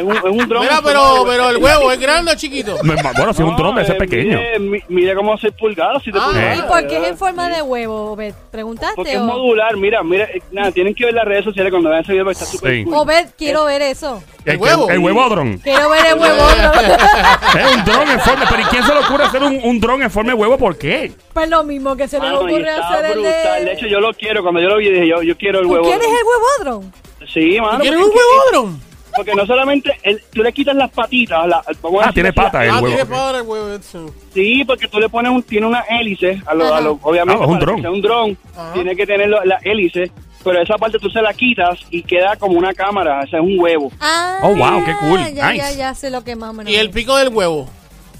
Es 0.00 0.06
un, 0.06 0.16
es 0.16 0.22
un 0.24 0.48
dron. 0.48 0.62
Mira, 0.62 0.78
en 0.78 0.84
pero, 0.84 1.24
pero 1.26 1.50
el 1.50 1.56
huevo. 1.56 1.78
huevo 1.78 1.92
es 1.92 2.00
grande 2.00 2.32
o 2.32 2.34
chiquito. 2.36 2.76
Es 2.76 2.82
Bueno, 2.82 3.32
si 3.34 3.42
es 3.42 3.48
un 3.48 3.56
dron 3.56 3.74
debe 3.74 3.86
ser 3.86 3.96
eh, 3.96 3.98
pequeño. 3.98 4.38
Mide, 4.38 4.58
mi- 4.58 4.82
mide 4.88 5.14
como 5.14 5.36
6 5.36 5.52
pulgadas, 5.58 6.02
7 6.02 6.18
Ah. 6.20 6.26
pulgadas. 6.26 6.58
¿Y 6.58 6.62
por 6.62 6.86
qué 6.86 6.96
es 6.98 7.04
en 7.08 7.18
forma 7.18 7.48
de 7.48 7.62
huevo, 7.62 8.12
Obed? 8.12 8.32
Porque 8.32 8.50
¿Preguntaste? 8.50 9.12
es 9.12 9.18
o? 9.18 9.24
modular, 9.24 9.76
mira, 9.76 10.02
mira, 10.02 10.24
eh, 10.24 10.40
nada, 10.52 10.70
tienen 10.72 10.94
que 10.94 11.04
ver 11.04 11.14
las 11.14 11.24
redes 11.24 11.44
sociales 11.44 11.70
cuando 11.70 11.90
vean 11.90 12.02
ese 12.02 12.12
video 12.12 12.24
porque 12.24 12.38
está 12.42 12.46
súper 12.46 12.72
Sí. 12.76 12.84
cool. 12.84 12.94
Obed, 12.94 13.26
quiero 13.36 13.64
ver 13.64 13.82
eso. 13.82 14.22
El, 14.44 14.52
El 14.54 14.58
huevo. 14.58 14.88
El, 14.90 14.98
huevodron. 15.00 15.58
Quiero 15.58 15.90
ver 15.90 16.06
el 16.06 16.14
huevo. 16.18 16.42
Es 17.58 17.76
un 17.76 17.84
dron 17.84 18.08
en 18.10 18.20
forma. 18.20 18.44
Pero 18.48 18.62
¿y 18.62 18.64
quién 18.64 18.82
se 18.84 18.94
le 18.94 19.00
ocurre 19.00 19.24
hacer 19.24 19.42
un, 19.42 19.60
un 19.62 19.80
dron 19.80 20.02
en 20.02 20.10
forma 20.10 20.32
de 20.32 20.38
huevo? 20.38 20.56
¿Por 20.56 20.78
qué? 20.78 21.12
Pues 21.34 21.48
lo 21.50 21.62
mismo 21.64 21.96
que 21.96 22.08
se 22.08 22.16
y 22.16 22.20
ocurre 22.20 22.70
hacer 22.70 23.04
el. 23.16 23.22
De 23.22 23.28
de... 23.28 23.72
hecho, 23.72 23.86
yo 23.86 24.00
lo 24.00 24.12
quiero. 24.14 24.42
Cuando 24.42 24.60
yo 24.60 24.68
lo 24.68 24.76
vi, 24.78 24.88
dije, 24.90 25.06
yo, 25.08 25.22
yo 25.22 25.36
quiero 25.36 25.58
el 25.60 25.66
¿Tú 25.66 25.72
huevo. 25.72 25.84
quieres 25.84 26.06
el 26.06 26.64
huevodron? 26.64 26.92
Sí, 27.32 27.60
mano. 27.60 27.80
¿Quieres 27.80 28.00
porque 28.00 28.14
un 28.14 28.20
es 28.20 28.26
huevo 28.52 28.62
drone? 28.68 28.89
Porque 29.16 29.34
no 29.34 29.44
solamente 29.46 29.92
el- 30.02 30.22
tú 30.32 30.42
le 30.42 30.52
quitas 30.52 30.74
las 30.76 30.90
patitas, 30.90 31.46
la, 31.46 31.62
vamos 31.82 32.00
a 32.00 32.04
Ah, 32.04 32.06
decir 32.08 32.14
tiene 32.14 32.28
así, 32.30 32.36
patas 32.36 32.62
el 32.64 32.70
Ah, 32.70 32.74
huevo. 32.74 32.86
tiene 32.86 33.06
padre 33.06 33.38
el 33.38 33.46
huevo. 33.46 33.70
eso. 33.74 34.14
Sí, 34.32 34.64
porque 34.64 34.88
tú 34.88 34.98
le 35.00 35.08
pones 35.08 35.32
un, 35.32 35.42
tiene 35.42 35.66
una 35.66 35.80
hélice, 35.80 36.40
a 36.46 36.54
lo, 36.54 36.74
a 36.74 36.80
lo- 36.80 36.98
obviamente 37.02 37.40
Ah, 37.42 37.44
es 37.44 37.50
un 37.50 37.58
dron. 37.58 37.86
un 37.86 38.00
dron, 38.02 38.38
tiene 38.72 38.94
que 38.96 39.06
tener 39.06 39.28
lo- 39.28 39.44
la 39.44 39.58
hélice, 39.62 40.10
pero 40.44 40.62
esa 40.62 40.76
parte 40.78 40.98
tú 40.98 41.10
se 41.10 41.20
la 41.20 41.34
quitas 41.34 41.78
y 41.90 42.02
queda 42.02 42.36
como 42.36 42.56
una 42.58 42.72
cámara, 42.72 43.20
o 43.24 43.26
sea, 43.26 43.40
es 43.40 43.44
un 43.44 43.58
huevo. 43.58 43.90
Ah, 44.00 44.38
Oh, 44.42 44.54
wow, 44.54 44.84
qué 44.84 44.94
cool. 45.00 45.20
Ya, 45.34 45.50
Nice. 45.52 45.58
ya, 45.58 45.72
ya 45.76 45.94
sé 45.94 46.10
lo 46.10 46.22
que 46.24 46.36
más 46.36 46.50
o 46.50 46.52
menos 46.52 46.72
Y 46.72 46.76
el 46.76 46.90
pico 46.90 47.16
del 47.16 47.28
huevo. 47.30 47.68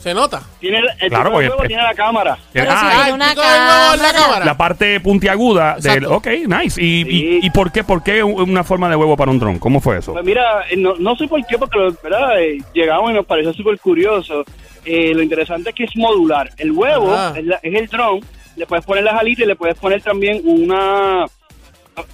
¿Se 0.01 0.15
nota? 0.15 0.43
Tiene 0.61 0.79
el, 0.79 0.89
el 0.99 1.09
Claro, 1.11 1.31
porque- 1.31 1.51
tiene 1.69 1.83
la 1.83 1.95
cámara. 1.95 2.39
Pero 2.55 2.71
si 2.71 2.77
Ah, 2.81 2.91
tiene 3.05 3.13
una 3.13 3.29
del 3.35 3.39
en 3.39 4.03
la 4.03 4.13
cámara. 4.15 4.45
la 4.47 4.57
parte 4.57 4.99
puntiaguda 5.01 5.75
del. 5.79 6.05
Exacto. 6.05 6.15
Ok, 6.17 6.27
nice. 6.47 6.83
¿Y, 6.83 7.03
y, 7.03 7.05
Sí. 7.05 7.41
y 7.43 7.51
por 7.51 7.71
qué 7.71 7.85
por 7.85 8.03
qué 8.03 8.23
una 8.23 8.65
forma 8.65 8.89
de 8.89 8.97
huevo 8.97 9.15
para 9.17 9.31
un 9.31 9.39
dron? 9.39 9.59
¿Cómo 9.59 9.81
fue 9.81 9.99
eso? 9.99 10.13
Pues 10.15 10.25
mira, 10.25 10.63
eh, 10.71 10.77
no, 10.79 10.95
no 10.99 11.17
sé 11.17 11.29
por 11.29 11.45
qué, 11.47 11.59
porque 11.59 11.79
lo- 11.79 11.93
¿verdad? 12.03 12.41
Eh, 12.41 12.59
llegamos 12.73 13.11
y 13.11 13.15
nos 13.15 13.27
pareció 13.27 13.53
súper 13.53 13.79
curioso. 13.79 14.43
Eh, 14.87 15.13
lo 15.15 15.23
interesante 15.23 15.69
es 15.71 15.77
que 15.77 15.85
es 15.85 15.95
modular. 15.97 16.51
El 16.57 16.73
huevo 16.73 17.15
es, 17.37 17.45
la- 17.45 17.61
es 17.63 17.75
el 17.75 17.87
dron, 17.89 18.21
le 18.57 18.67
puedes 18.67 18.87
poner 18.87 19.05
las 19.05 19.21
alitas 19.21 19.45
y 19.45 19.49
le 19.49 19.57
puedes 19.57 19.77
poner 19.79 20.01
también 20.01 20.41
una... 20.45 21.27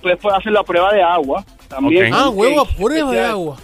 Puedes 0.02 0.18
hacer 0.34 0.50
la 0.50 0.64
prueba 0.64 0.92
de 0.92 1.02
agua 1.02 1.44
también. 1.68 2.12
Ok. 2.12 2.18
Ah, 2.20 2.28
huevo 2.30 2.60
a 2.62 2.64
prueba 2.66 3.12
de 3.12 3.24
agua. 3.24 3.56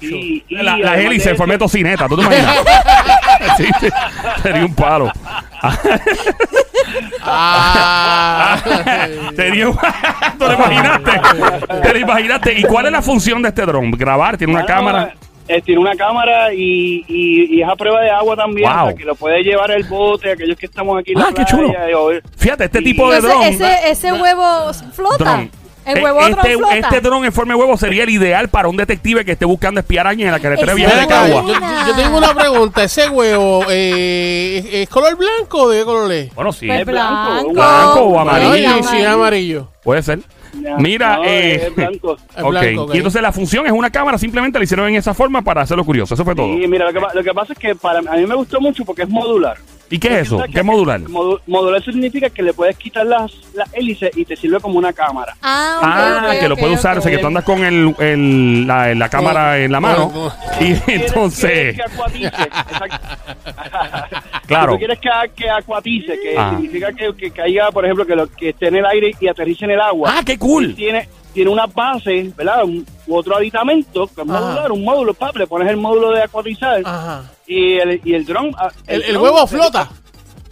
Y 0.00 0.44
La, 0.50 0.62
la 0.62 0.72
además 0.72 0.98
hélice 0.98 1.24
de 1.24 1.30
en 1.30 1.36
forma 1.36 1.52
de 1.52 1.56
eso- 1.56 1.64
tocineta, 1.64 2.08
¿tú 2.08 2.16
te 2.16 2.22
imaginas? 2.22 2.56
sí, 3.56 3.64
sí, 3.80 3.88
sería 4.42 4.64
un 4.64 4.74
palo. 4.74 5.10
Ah. 7.22 8.58
sería 9.36 9.68
un... 9.68 9.76
¿Te 10.38 10.46
lo 10.46 10.52
imaginaste? 10.54 11.20
¿Te 11.82 11.92
lo 11.92 11.98
imaginaste? 11.98 12.52
¿Y 12.58 12.62
cuál 12.62 12.86
es 12.86 12.92
la 12.92 13.02
función 13.02 13.42
de 13.42 13.48
este 13.48 13.62
dron? 13.66 13.90
¿Grabar? 13.90 14.36
¿Tiene 14.36 14.52
una 14.54 14.64
cámara? 14.64 15.14
eh, 15.48 15.60
tiene 15.62 15.80
una 15.80 15.94
cámara 15.94 16.52
y, 16.52 17.04
y, 17.08 17.56
y 17.56 17.62
es 17.62 17.68
a 17.68 17.76
prueba 17.76 18.00
de 18.02 18.10
agua 18.10 18.34
también, 18.36 18.68
Wow. 18.70 18.94
que 18.96 19.04
lo 19.04 19.14
puede 19.14 19.42
llevar 19.42 19.70
el 19.70 19.84
bote, 19.84 20.32
aquellos 20.32 20.56
que 20.58 20.66
estamos 20.66 20.98
aquí 20.98 21.12
en 21.12 21.18
Ah, 21.18 21.22
la 21.22 21.28
qué 21.28 21.34
playa. 21.34 21.46
chulo. 21.46 22.12
y 22.14 22.20
Fíjate, 22.36 22.64
este 22.64 22.80
y- 22.80 22.84
tipo 22.84 23.10
de 23.10 23.20
dron... 23.20 23.42
ese, 23.42 23.90
ese 23.90 24.12
huevo 24.12 24.72
flota. 24.92 25.46
El 25.86 25.98
Eh, 25.98 26.02
huevo 26.02 26.20
este, 26.26 26.56
flota. 26.56 26.76
este 26.76 27.00
dron 27.00 27.24
en 27.24 27.32
forma 27.32 27.54
de 27.54 27.60
huevo 27.60 27.76
sería 27.76 28.02
el 28.02 28.10
ideal 28.10 28.48
para 28.48 28.68
un 28.68 28.76
detective 28.76 29.24
que 29.24 29.32
esté 29.32 29.44
buscando 29.44 29.80
espiar 29.80 30.06
a 30.06 30.10
alguien 30.10 30.28
en 30.28 30.32
la 30.34 30.40
carretera 30.40 30.74
vieja 30.74 30.96
de. 31.00 31.06
Cagua. 31.06 31.44
yo, 31.86 31.94
tengo 31.94 32.18
una 32.18 32.34
pregunta. 32.34 32.82
¿Ese 32.84 33.08
huevo 33.08 33.64
eh, 33.70 34.58
es, 34.58 34.74
es 34.82 34.88
color 34.88 35.16
blanco 35.16 35.62
o 35.62 35.68
de 35.70 35.84
color 35.84 36.10
es? 36.12 36.34
Bueno, 36.34 36.52
sí. 36.52 36.66
Pues 36.66 36.80
Es 36.80 36.86
blanco, 36.86 37.32
blanco. 37.32 37.52
blanco 37.52 38.00
o 38.00 38.18
amarillo. 38.18 38.50
Ay, 38.74 38.82
sí, 38.82 38.96
es 38.98 39.06
amarillo. 39.06 39.68
Puede 39.82 40.02
ser. 40.02 40.18
No, 40.54 40.78
Mira, 40.78 41.16
no, 41.18 41.24
eh, 41.24 41.66
es 41.66 41.74
blanco. 41.76 42.16
Es 42.36 42.42
ok. 42.42 42.48
blanco, 42.50 42.82
ok. 42.84 42.94
Y 42.94 42.96
entonces 42.96 43.22
la 43.22 43.30
función 43.32 43.66
es 43.66 43.72
una 43.72 43.90
cámara, 43.90 44.16
simplemente 44.18 44.58
la 44.58 44.64
hicieron 44.64 44.88
en 44.88 44.96
esa 44.96 45.14
forma 45.14 45.42
para 45.42 45.62
hacerlo 45.62 45.84
curioso. 45.84 46.14
Eso 46.14 46.24
fue 46.24 46.34
todo. 46.34 46.46
Sí, 46.46 46.66
mira, 46.66 46.90
lo 46.90 46.92
que, 46.92 47.06
lo 47.14 47.22
que 47.22 47.34
pasa 47.34 47.52
es 47.52 47.58
que 47.58 47.74
para 47.74 47.98
a 47.98 48.16
mí 48.16 48.26
me 48.26 48.34
gustó 48.34 48.60
mucho 48.60 48.84
porque 48.84 49.02
es 49.02 49.08
modular. 49.08 49.56
¿Y 49.88 49.98
qué 49.98 50.08
es 50.08 50.14
eso? 50.26 50.38
¿Sabes 50.38 50.52
¿Qué 50.52 50.58
es 50.60 50.64
modular? 50.64 51.00
Modu- 51.02 51.40
modular 51.46 51.82
significa 51.82 52.28
que 52.30 52.42
le 52.42 52.52
puedes 52.52 52.76
quitar 52.76 53.06
las, 53.06 53.32
las 53.54 53.72
hélices 53.72 54.10
y 54.16 54.24
te 54.24 54.34
sirve 54.36 54.58
como 54.60 54.78
una 54.78 54.92
cámara. 54.92 55.36
Ah, 55.42 56.24
Ah, 56.28 56.34
que 56.40 56.48
lo 56.48 56.54
ok, 56.54 56.60
puede 56.60 56.74
usar, 56.74 56.98
o 56.98 57.00
sea, 57.00 57.10
que 57.12 57.18
tú 57.18 57.26
andas 57.28 57.44
con 57.44 57.62
el, 57.64 57.94
el- 58.00 58.66
la, 58.66 58.94
la 58.94 59.08
cámara 59.08 59.58
en 59.58 59.70
la 59.70 59.80
mano 59.80 60.10
Con- 60.10 60.32
y 60.66 60.74
Quieres- 60.74 61.06
entonces, 61.08 61.50
quieres 61.50 61.76
que 61.76 61.82
acuatice, 61.82 62.26
exacto. 62.26 62.98
Claro. 64.46 64.72
Tú 64.74 64.78
quieres 64.78 65.00
que, 65.00 65.10
que 65.34 65.50
acuatice, 65.50 66.20
que 66.20 66.36
Ah. 66.38 66.50
significa 66.54 66.92
que, 66.92 67.12
que 67.16 67.30
caiga, 67.32 67.70
por 67.72 67.84
ejemplo, 67.84 68.06
que, 68.06 68.14
lo, 68.14 68.28
que 68.28 68.50
esté 68.50 68.68
en 68.68 68.76
el 68.76 68.86
aire 68.86 69.10
y 69.20 69.26
aterrice 69.26 69.64
en 69.64 69.72
el 69.72 69.80
agua. 69.80 70.14
¡ah, 70.16 70.22
qué 70.24 70.38
cool! 70.38 70.74
Tiene, 70.76 71.08
tiene 71.36 71.50
una 71.50 71.66
base, 71.66 72.32
¿verdad? 72.36 72.64
Un- 72.64 72.84
u 73.06 73.16
otro 73.16 73.36
aditamento, 73.36 74.06
que 74.08 74.22
es 74.22 74.28
Ajá. 74.28 74.40
modular, 74.40 74.72
un 74.72 74.82
módulo, 74.84 75.14
pap, 75.14 75.36
le 75.36 75.46
pones 75.46 75.68
el 75.68 75.76
módulo 75.76 76.10
de 76.10 76.22
acuatizar 76.24 76.80
Ajá. 76.84 77.22
y 77.46 77.74
el, 77.74 78.00
y 78.04 78.14
el 78.14 78.24
dron... 78.26 78.50
ah, 78.58 78.68
El, 78.88 79.02
el 79.02 79.14
dron- 79.16 79.22
huevo 79.22 79.46
flota. 79.46 79.88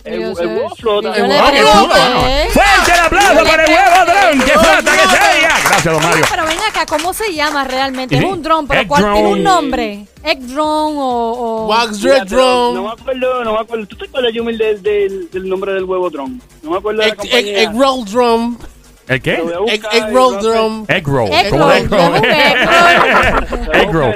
El, 0.05 0.23
el 0.23 0.35
huevo 0.35 0.69
flota. 0.77 1.09
Y 1.09 1.21
yo 1.21 1.27
¡Qué 1.27 1.29
le 1.29 1.35
chulo, 1.35 1.51
pregunté. 1.51 1.99
mano! 1.99 2.21
¡Fuerte 2.53 2.93
el 2.93 3.01
aplauso 3.01 3.45
para 3.45 3.65
el 3.65 3.71
huevo 3.71 4.05
dron! 4.07 4.39
¡Qué 4.47 4.53
flota 4.53 4.83
que 4.93 5.09
sea! 5.17 5.49
Gracias, 5.65 5.85
don 5.85 6.03
Mario. 6.03 6.25
Pero 6.31 6.47
ven 6.47 6.59
acá, 6.69 6.87
¿cómo 6.87 7.13
se 7.15 7.35
llama 7.35 7.65
realmente? 7.65 8.19
Sí. 8.19 8.25
Es 8.25 8.31
un 8.31 8.43
dron, 8.43 8.67
pero 8.69 8.87
¿cuál 8.87 9.03
tiene 9.03 9.19
drone. 9.21 9.33
un 9.33 9.43
nombre? 9.43 10.07
Egg 10.23 10.41
drone 10.43 10.97
o... 10.99 11.03
o- 11.03 11.67
Wax 11.69 12.01
Dread 12.03 12.27
pero 12.29 12.37
No 12.39 12.73
me 12.73 12.75
Drone. 12.83 12.93
acuerdo, 13.01 13.45
no 13.45 13.53
me 13.55 13.59
acuerdo. 13.61 13.87
¿Tú 13.87 13.97
te 13.97 14.05
acuerdas, 14.05 14.33
Yumil, 14.35 14.59
del, 14.59 14.83
del, 14.83 15.31
del 15.31 15.49
nombre 15.49 15.73
del 15.73 15.85
huevo 15.85 16.11
dron? 16.11 16.41
No 16.63 16.71
me 16.73 16.77
acuerdo 16.77 17.01
de 17.01 17.07
la 17.09 17.13
Egg, 17.15 17.21
egg, 17.25 17.31
compañía. 17.31 17.63
egg 17.63 17.71
Roll 17.75 18.05
Drum. 18.05 18.59
¿El 19.07 19.21
qué? 19.21 19.35
Egg, 19.69 20.13
Roll 20.13 20.35
no. 20.37 20.43
Drum. 20.43 20.85
Egg 20.89 21.07
roll. 21.07 21.31
Egg 21.31 21.51
¿Cómo 21.51 21.65
roll, 21.65 21.77
egg 21.77 21.91
roll? 21.91 22.15
egg 23.75 23.93
el. 23.93 24.15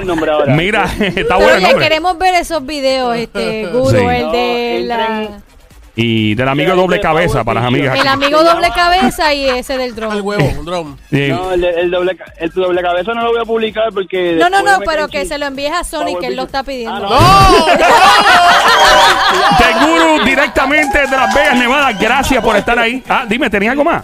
Mira, 0.55 0.85
está 0.99 1.35
bueno 1.35 1.49
el 1.51 1.57
oye, 1.57 1.67
nombre. 1.67 1.83
queremos 1.87 2.17
ver 2.17 2.33
esos 2.35 2.65
videos, 2.65 3.15
este, 3.17 3.67
Guru, 3.67 3.89
Sí. 3.91 3.97
el 3.97 4.31
de 4.31 4.77
No, 4.79 4.87
la... 4.87 5.29
Y 5.95 6.33
del 6.35 6.47
amigo 6.47 6.69
Mira, 6.71 6.81
doble 6.81 6.95
este 6.95 7.07
cabeza 7.07 7.43
para 7.43 7.59
las 7.59 7.67
amigas. 7.67 7.99
El 7.99 8.07
amigo 8.07 8.41
doble 8.41 8.69
cabeza 8.73 9.33
y 9.33 9.49
ese 9.49 9.77
del 9.77 9.93
dron. 9.95 10.13
Al 10.13 10.21
huevo, 10.21 10.45
un 10.57 10.65
drum. 10.65 10.95
Sí. 11.09 11.27
No, 11.27 11.51
el, 11.51 11.61
el 11.65 11.91
doble, 11.91 12.17
el 12.37 12.49
doble 12.51 12.81
cabeza 12.81 13.13
no 13.13 13.21
lo 13.23 13.31
voy 13.31 13.41
a 13.41 13.45
publicar 13.45 13.91
porque... 13.93 14.37
No, 14.39 14.49
no, 14.49 14.61
no, 14.63 14.79
pero 14.85 15.09
que 15.09 15.25
se 15.25 15.37
lo 15.37 15.45
envíes 15.47 15.73
a 15.73 15.83
Sony, 15.83 16.17
que 16.19 16.27
él 16.27 16.37
lo 16.37 16.43
está 16.43 16.63
pidiendo. 16.63 17.05
Ah, 17.11 17.51
¡No! 19.49 19.57
Teguru 19.57 20.23
directamente 20.23 20.99
de 20.99 21.07
Las 21.17 21.33
Vegas, 21.35 21.57
Nevada. 21.57 21.91
Gracias 21.91 22.41
por 22.43 22.55
estar 22.55 22.79
ahí. 22.79 23.03
Ah, 23.09 23.25
dime, 23.27 23.49
¿tenías 23.49 23.71
algo 23.71 23.83
más? 23.83 24.03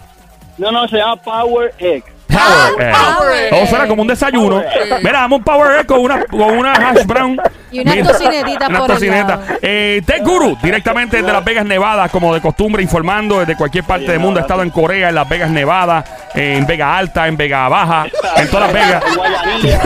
No, 0.58 0.72
no, 0.72 0.88
se 0.88 0.98
llama 0.98 1.18
Power 1.18 1.74
Egg. 1.80 2.15
Power 2.36 2.88
Egg. 2.88 2.96
Power 2.96 3.34
Egg. 3.44 3.50
Todo 3.50 3.66
suena 3.68 3.88
como 3.88 4.02
un 4.02 4.08
desayuno. 4.08 4.64
Mira, 5.02 5.22
dame 5.22 5.36
un 5.36 5.44
Power 5.44 5.80
Egg 5.80 5.86
con 5.86 6.00
una, 6.00 6.24
con 6.26 6.42
una 6.58 6.74
hash 6.74 7.06
brown. 7.06 7.40
Y 7.72 7.80
unas 7.82 7.96
Mira, 7.96 8.08
tocinetitas 8.08 8.70
unas 8.70 8.82
por 8.82 8.90
el 8.92 8.96
tocinetas. 8.96 9.40
lado. 9.40 9.60
Eh, 9.62 10.02
Tech 10.06 10.24
Guru, 10.24 10.58
directamente 10.64 11.18
desde 11.18 11.32
Las 11.34 11.44
Vegas, 11.44 11.66
Nevada, 11.66 12.08
como 12.10 12.34
de 12.34 12.40
costumbre, 12.40 12.82
informando 12.82 13.40
desde 13.40 13.56
cualquier 13.58 13.84
parte 13.84 14.12
del 14.12 14.20
mundo. 14.20 14.40
Ha 14.40 14.44
estado 14.44 14.62
en 14.64 14.70
Corea, 14.70 15.10
en 15.10 15.16
Las 15.16 15.28
Vegas, 15.28 15.50
Nevada, 15.50 16.06
en 16.34 16.66
Vega 16.66 16.98
Alta, 16.98 17.28
en 17.28 17.36
Vega 17.36 17.68
Baja, 17.68 18.06
en 18.38 18.48
todas 18.50 18.72
las 18.72 18.74
Vegas. 18.74 19.04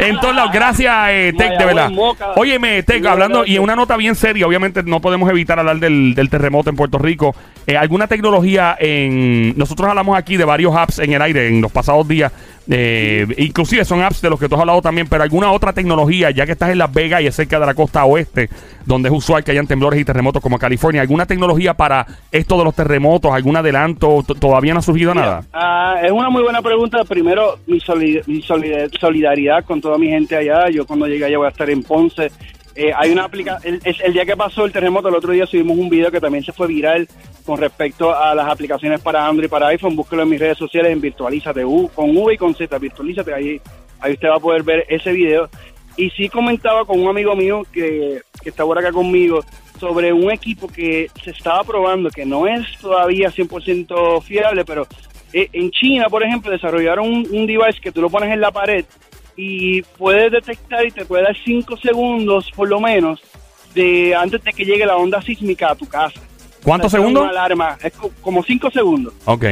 En 0.00 0.18
todos 0.18 0.34
lados, 0.34 0.50
gracias, 0.52 0.92
eh, 1.10 1.32
Tech, 1.38 1.56
de 1.56 1.64
verdad. 1.64 1.90
Óyeme, 2.36 2.82
Tech, 2.82 3.04
hablando, 3.06 3.44
y 3.46 3.56
en 3.56 3.62
una 3.62 3.76
nota 3.76 3.96
bien 3.96 4.16
seria, 4.16 4.46
obviamente 4.46 4.82
no 4.82 5.00
podemos 5.00 5.30
evitar 5.30 5.58
hablar 5.58 5.76
del, 5.78 6.14
del 6.14 6.28
terremoto 6.28 6.68
en 6.68 6.76
Puerto 6.76 6.98
Rico. 6.98 7.34
Eh, 7.66 7.76
¿Alguna 7.76 8.06
tecnología 8.08 8.76
en... 8.78 9.56
Nosotros 9.56 9.88
hablamos 9.88 10.18
aquí 10.18 10.36
de 10.36 10.44
varios 10.44 10.74
apps 10.76 10.98
en 10.98 11.12
el 11.12 11.22
aire 11.22 11.48
en 11.48 11.60
los 11.62 11.70
pasados 11.74 12.08
días, 12.08 12.32
eh, 12.70 13.26
inclusive 13.36 13.84
son 13.84 14.02
apps 14.02 14.22
de 14.22 14.30
los 14.30 14.40
que 14.40 14.48
tú 14.48 14.54
has 14.54 14.62
hablado 14.62 14.80
también, 14.80 15.06
pero 15.06 15.22
alguna 15.22 15.52
otra 15.52 15.74
tecnología, 15.74 16.30
ya 16.30 16.46
que 16.46 16.52
estás 16.52 16.70
en 16.70 16.78
Las 16.78 16.90
Vegas 16.92 17.20
y 17.20 17.26
es 17.26 17.34
cerca 17.36 17.60
de 17.60 17.66
la 17.66 17.74
costa 17.74 18.04
oeste, 18.06 18.48
donde 18.86 19.10
es 19.10 19.14
usual 19.14 19.44
que 19.44 19.50
hayan 19.50 19.66
temblores 19.66 20.00
y 20.00 20.04
terremotos 20.04 20.40
como 20.42 20.58
California, 20.58 21.02
¿alguna 21.02 21.26
tecnología 21.26 21.74
para 21.74 22.06
esto 22.32 22.56
de 22.56 22.64
los 22.64 22.74
terremotos, 22.74 23.32
algún 23.32 23.56
adelanto? 23.56 24.22
¿Todavía 24.40 24.72
no 24.72 24.78
ha 24.78 24.82
surgido 24.82 25.12
nada? 25.14 25.44
Ah, 25.52 25.96
es 26.02 26.10
una 26.10 26.30
muy 26.30 26.42
buena 26.42 26.62
pregunta. 26.62 27.04
Primero, 27.04 27.58
mi, 27.66 27.80
soli- 27.80 28.22
mi 28.26 28.40
solid- 28.40 28.90
solidaridad 28.98 29.64
con 29.64 29.80
toda 29.80 29.98
mi 29.98 30.08
gente 30.08 30.36
allá. 30.36 30.70
Yo 30.70 30.86
cuando 30.86 31.06
llegue 31.06 31.26
allá 31.26 31.36
voy 31.38 31.46
a 31.46 31.50
estar 31.50 31.68
en 31.68 31.82
Ponce. 31.82 32.30
Eh, 32.76 32.92
hay 32.96 33.12
una 33.12 33.24
aplicación, 33.24 33.80
el, 33.84 33.96
el 34.02 34.12
día 34.12 34.24
que 34.24 34.36
pasó 34.36 34.64
el 34.64 34.72
terremoto, 34.72 35.08
el 35.08 35.14
otro 35.14 35.32
día 35.32 35.46
subimos 35.46 35.78
un 35.78 35.88
video 35.88 36.10
que 36.10 36.20
también 36.20 36.42
se 36.42 36.52
fue 36.52 36.66
viral 36.66 37.08
con 37.44 37.58
respecto 37.58 38.14
a 38.14 38.34
las 38.34 38.48
aplicaciones 38.48 39.00
para 39.00 39.26
Android 39.26 39.46
y 39.46 39.50
para 39.50 39.68
iPhone. 39.68 39.94
Búsquelo 39.94 40.22
en 40.22 40.30
mis 40.30 40.40
redes 40.40 40.58
sociales 40.58 40.92
en 40.92 41.00
Virtualízate, 41.00 41.64
U, 41.64 41.88
con 41.94 42.16
V 42.16 42.34
y 42.34 42.36
con 42.38 42.54
Z, 42.54 42.76
Virtualízate. 42.78 43.32
Ahí, 43.32 43.60
ahí 44.00 44.14
usted 44.14 44.28
va 44.28 44.36
a 44.36 44.40
poder 44.40 44.62
ver 44.62 44.84
ese 44.88 45.12
video. 45.12 45.48
Y 45.96 46.10
sí 46.10 46.28
comentaba 46.28 46.84
con 46.84 47.00
un 47.00 47.08
amigo 47.08 47.36
mío 47.36 47.62
que, 47.72 48.22
que 48.42 48.48
está 48.48 48.64
por 48.64 48.76
acá 48.76 48.90
conmigo 48.90 49.44
sobre 49.78 50.12
un 50.12 50.30
equipo 50.32 50.66
que 50.66 51.08
se 51.22 51.30
estaba 51.30 51.62
probando, 51.62 52.10
que 52.10 52.26
no 52.26 52.48
es 52.48 52.66
todavía 52.80 53.30
100% 53.30 54.22
fiable, 54.22 54.64
pero 54.64 54.86
eh, 55.32 55.48
en 55.52 55.70
China, 55.70 56.08
por 56.08 56.24
ejemplo, 56.24 56.50
desarrollaron 56.50 57.06
un, 57.06 57.26
un 57.30 57.46
device 57.46 57.80
que 57.80 57.92
tú 57.92 58.00
lo 58.00 58.10
pones 58.10 58.32
en 58.32 58.40
la 58.40 58.50
pared 58.50 58.84
y 59.36 59.82
puedes 59.82 60.30
detectar 60.32 60.86
y 60.86 60.90
te 60.90 61.04
puede 61.04 61.24
dar 61.24 61.36
5 61.44 61.76
segundos 61.78 62.50
por 62.54 62.68
lo 62.68 62.80
menos 62.80 63.20
de 63.74 64.14
antes 64.14 64.42
de 64.44 64.52
que 64.52 64.64
llegue 64.64 64.86
la 64.86 64.96
onda 64.96 65.20
sísmica 65.20 65.70
a 65.70 65.74
tu 65.74 65.86
casa. 65.86 66.20
¿Cuántos 66.62 66.86
O 66.86 66.90
sea, 66.90 66.98
es 67.00 67.02
segundos? 67.02 67.22
Una 67.22 67.30
alarma, 67.30 67.76
es 67.82 67.92
co- 67.92 68.12
como 68.20 68.42
5 68.42 68.70
segundos, 68.70 69.12
Ok. 69.24 69.44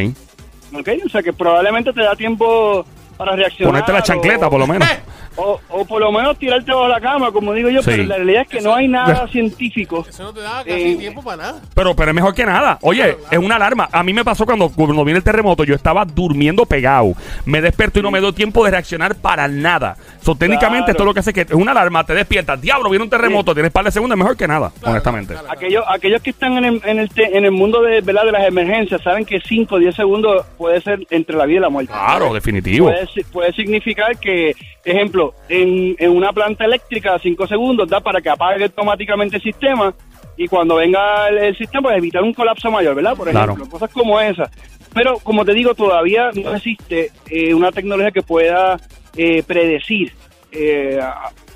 ¿ok? 0.74 0.88
O 1.04 1.08
sea 1.08 1.22
que 1.22 1.32
probablemente 1.32 1.92
te 1.92 2.02
da 2.02 2.14
tiempo 2.16 2.86
para 3.24 3.36
reaccionar. 3.36 3.72
Ponerte 3.72 3.92
la 3.92 4.02
chancleta, 4.02 4.46
o- 4.46 4.50
por 4.50 4.60
lo 4.60 4.66
menos. 4.66 4.88
O, 5.34 5.58
o 5.70 5.86
por 5.86 5.98
lo 5.98 6.12
menos 6.12 6.38
tirarte 6.38 6.70
bajo 6.72 6.88
la 6.88 7.00
cama, 7.00 7.32
como 7.32 7.54
digo 7.54 7.70
yo, 7.70 7.80
Sí. 7.82 7.88
pero 7.92 8.02
la 8.04 8.16
realidad 8.16 8.42
es 8.42 8.48
que 8.48 8.60
no 8.60 8.74
hay 8.74 8.86
nada 8.86 9.26
científico. 9.28 10.04
Eso 10.06 10.24
no 10.24 10.32
te 10.34 10.42
da 10.42 10.58
casi 10.62 10.92
Eh, 10.92 10.96
tiempo 10.96 11.22
para 11.22 11.36
nada. 11.38 11.60
Pero, 11.74 11.96
pero 11.96 12.10
es 12.10 12.14
mejor 12.14 12.34
que 12.34 12.44
nada. 12.44 12.78
Oye, 12.82 13.16
es 13.30 13.38
una 13.38 13.56
alarma. 13.56 13.88
A 13.92 14.02
mí 14.02 14.12
me 14.12 14.26
pasó 14.26 14.44
cuando, 14.44 14.68
cuando 14.68 15.02
viene 15.06 15.16
el 15.16 15.24
terremoto, 15.24 15.64
yo 15.64 15.74
estaba 15.74 16.04
durmiendo 16.04 16.66
pegado. 16.66 17.14
Me 17.46 17.62
desperto 17.62 17.98
y 17.98 18.02
no 18.02 18.10
me 18.10 18.20
doy 18.20 18.34
tiempo 18.34 18.62
de 18.66 18.72
reaccionar 18.72 19.14
para 19.14 19.48
nada. 19.48 19.96
So, 20.20 20.34
técnicamente, 20.34 20.84
Claro. 20.84 20.92
esto 20.92 21.02
es 21.02 21.06
lo 21.06 21.14
que 21.14 21.20
hace 21.20 21.32
que 21.32 21.40
es 21.40 21.52
una 21.52 21.72
alarma, 21.72 22.04
te 22.04 22.12
despiertas. 22.14 22.60
Diablo, 22.60 22.90
viene 22.90 23.04
un 23.04 23.10
terremoto, 23.10 23.54
tienes 23.54 23.72
par 23.72 23.86
de 23.86 23.90
segundos, 23.90 24.16
es 24.16 24.18
mejor 24.22 24.36
que 24.36 24.46
nada, 24.46 24.70
honestamente. 24.84 25.32
claro. 25.32 25.48
Aquellos, 25.50 25.82
aquellos 25.88 26.20
que 26.20 26.28
están 26.28 26.58
en 26.58 26.64
el, 26.66 26.82
en 26.84 26.98
el, 26.98 27.08
te- 27.08 27.34
en 27.38 27.46
el 27.46 27.52
mundo 27.52 27.80
de, 27.80 28.02
¿verdad? 28.02 28.26
de 28.26 28.32
las 28.32 28.44
emergencias 28.46 29.00
saben 29.00 29.24
que 29.24 29.40
5 29.40 29.76
o 29.76 29.78
10 29.78 29.96
segundos 29.96 30.44
puede 30.58 30.78
ser 30.82 31.06
entre 31.08 31.36
la 31.36 31.46
vida 31.46 31.56
y 31.56 31.62
la 31.62 31.70
muerte. 31.70 31.90
Claro, 31.90 32.34
definitivo. 32.34 32.88
Puede, 32.88 33.06
puede 33.32 33.52
significar 33.52 34.18
que, 34.18 34.54
ejemplo, 34.84 35.34
en, 35.48 35.94
en 35.98 36.10
una 36.10 36.32
planta 36.32 36.64
eléctrica, 36.64 37.18
5 37.18 37.46
segundos 37.46 37.88
da 37.88 38.00
para 38.00 38.20
que 38.20 38.28
apague 38.30 38.64
automáticamente 38.64 39.36
el 39.36 39.42
sistema 39.42 39.94
y 40.36 40.48
cuando 40.48 40.76
venga 40.76 41.28
el, 41.28 41.38
el 41.38 41.56
sistema, 41.56 41.82
pues 41.88 41.98
evitar 41.98 42.22
un 42.22 42.32
colapso 42.32 42.70
mayor, 42.70 42.94
¿verdad? 42.94 43.14
Por 43.16 43.28
Claro. 43.30 43.52
ejemplo, 43.52 43.68
cosas 43.70 43.90
como 43.92 44.20
esa. 44.20 44.50
Pero, 44.94 45.18
como 45.18 45.44
te 45.44 45.54
digo, 45.54 45.74
todavía 45.74 46.30
no 46.34 46.54
existe 46.54 47.10
eh, 47.30 47.54
una 47.54 47.70
tecnología 47.72 48.10
que 48.10 48.22
pueda 48.22 48.78
eh, 49.16 49.42
predecir 49.46 50.12
eh, 50.50 50.98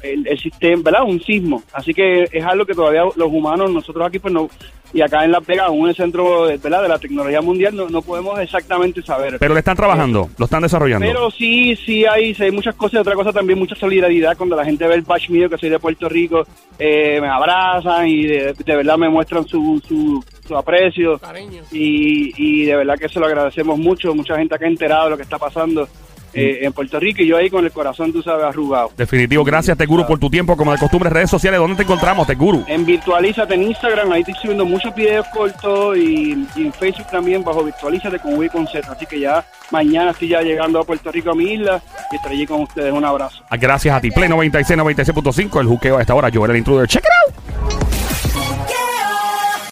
el, 0.02 0.26
el 0.26 0.38
sistema, 0.38 0.82
¿verdad? 0.84 1.02
Un 1.04 1.20
sismo. 1.20 1.62
Así 1.72 1.92
que 1.92 2.24
es 2.30 2.44
algo 2.44 2.64
que 2.64 2.74
todavía 2.74 3.02
los 3.16 3.30
humanos, 3.30 3.70
nosotros 3.70 4.06
aquí, 4.06 4.18
pues 4.18 4.32
no, 4.32 4.48
y 4.92 5.00
acá 5.00 5.24
en 5.24 5.34
aún 5.60 5.80
en 5.80 5.88
el 5.88 5.94
centro, 5.96 6.46
¿verdad? 6.46 6.82
De 6.82 6.88
la 6.88 6.98
tecnología 6.98 7.40
mundial, 7.40 7.74
no, 7.74 7.88
no 7.88 8.02
podemos 8.02 8.38
exactamente 8.38 9.02
saber. 9.02 9.38
Pero 9.38 9.54
le 9.54 9.60
están 9.60 9.76
trabajando, 9.76 10.30
lo 10.38 10.44
están 10.44 10.62
desarrollando. 10.62 11.06
Pero 11.06 11.30
sí, 11.30 11.76
sí 11.76 12.04
hay, 12.06 12.34
sí 12.34 12.44
hay 12.44 12.50
muchas 12.50 12.74
cosas. 12.74 12.94
y 12.94 12.98
Otra 12.98 13.14
cosa 13.14 13.32
también, 13.32 13.58
mucha 13.58 13.74
solidaridad 13.74 14.36
cuando 14.36 14.56
la 14.56 14.64
gente 14.64 14.86
ve 14.86 14.94
el 14.94 15.04
patch 15.04 15.30
mío, 15.30 15.50
que 15.50 15.58
soy 15.58 15.68
de 15.68 15.78
Puerto 15.78 16.08
Rico, 16.08 16.46
eh, 16.78 17.20
me 17.20 17.28
abrazan 17.28 18.08
y 18.08 18.24
de, 18.24 18.52
de 18.52 18.76
verdad 18.76 18.96
me 18.96 19.08
muestran 19.08 19.46
su, 19.46 19.82
su, 19.86 20.24
su 20.46 20.56
aprecio. 20.56 21.18
Cariño. 21.18 21.62
Y, 21.72 22.32
y 22.36 22.64
de 22.64 22.76
verdad 22.76 22.96
que 22.98 23.08
se 23.08 23.20
lo 23.20 23.26
agradecemos 23.26 23.78
mucho. 23.78 24.14
Mucha 24.14 24.36
gente 24.36 24.54
acá 24.54 24.66
ha 24.66 24.68
enterado 24.68 25.04
de 25.04 25.10
lo 25.10 25.16
que 25.16 25.24
está 25.24 25.38
pasando 25.38 25.88
eh, 26.36 26.58
en 26.62 26.72
Puerto 26.72 27.00
Rico 27.00 27.22
y 27.22 27.26
yo 27.26 27.36
ahí 27.36 27.50
con 27.50 27.64
el 27.64 27.72
corazón, 27.72 28.12
tú 28.12 28.22
sabes, 28.22 28.44
arrugado. 28.44 28.90
Definitivo, 28.96 29.44
gracias 29.44 29.76
Teguru 29.76 30.06
por 30.06 30.18
tu 30.18 30.30
tiempo, 30.30 30.56
como 30.56 30.72
de 30.72 30.78
costumbre, 30.78 31.10
redes 31.10 31.30
sociales, 31.30 31.58
¿dónde 31.58 31.76
te 31.76 31.82
encontramos, 31.82 32.26
Teguru? 32.26 32.64
En 32.68 32.84
Virtualízate 32.84 33.54
en 33.54 33.64
Instagram, 33.64 34.12
ahí 34.12 34.20
estoy 34.20 34.34
subiendo 34.34 34.64
muchos 34.64 34.94
videos 34.94 35.26
cortos 35.32 35.96
y, 35.96 36.46
y 36.56 36.66
en 36.66 36.72
Facebook 36.72 37.06
también 37.10 37.42
bajo 37.42 37.64
Virtualízate 37.64 38.18
con 38.18 38.34
Wii 38.38 38.48
con 38.50 38.66
Z. 38.66 38.90
Así 38.90 39.06
que 39.06 39.20
ya 39.20 39.44
mañana 39.70 40.10
estoy 40.10 40.28
ya 40.28 40.42
llegando 40.42 40.80
a 40.80 40.84
Puerto 40.84 41.10
Rico 41.10 41.30
a 41.30 41.34
mi 41.34 41.52
isla 41.52 41.80
y 42.12 42.16
estaré 42.16 42.34
allí 42.34 42.46
con 42.46 42.62
ustedes. 42.62 42.92
Un 42.92 43.04
abrazo. 43.04 43.42
Gracias 43.50 43.94
a 43.94 44.00
ti, 44.00 44.10
Play 44.10 44.28
96, 44.28 44.78
96.5, 44.78 45.60
el 45.60 45.66
juqueo 45.66 45.98
a 45.98 46.00
esta 46.00 46.14
hora, 46.14 46.30
Joel 46.32 46.50
el 46.52 46.58
Intruder, 46.58 46.86
check 46.86 47.02
it 47.02 47.10
out. 47.26 48.45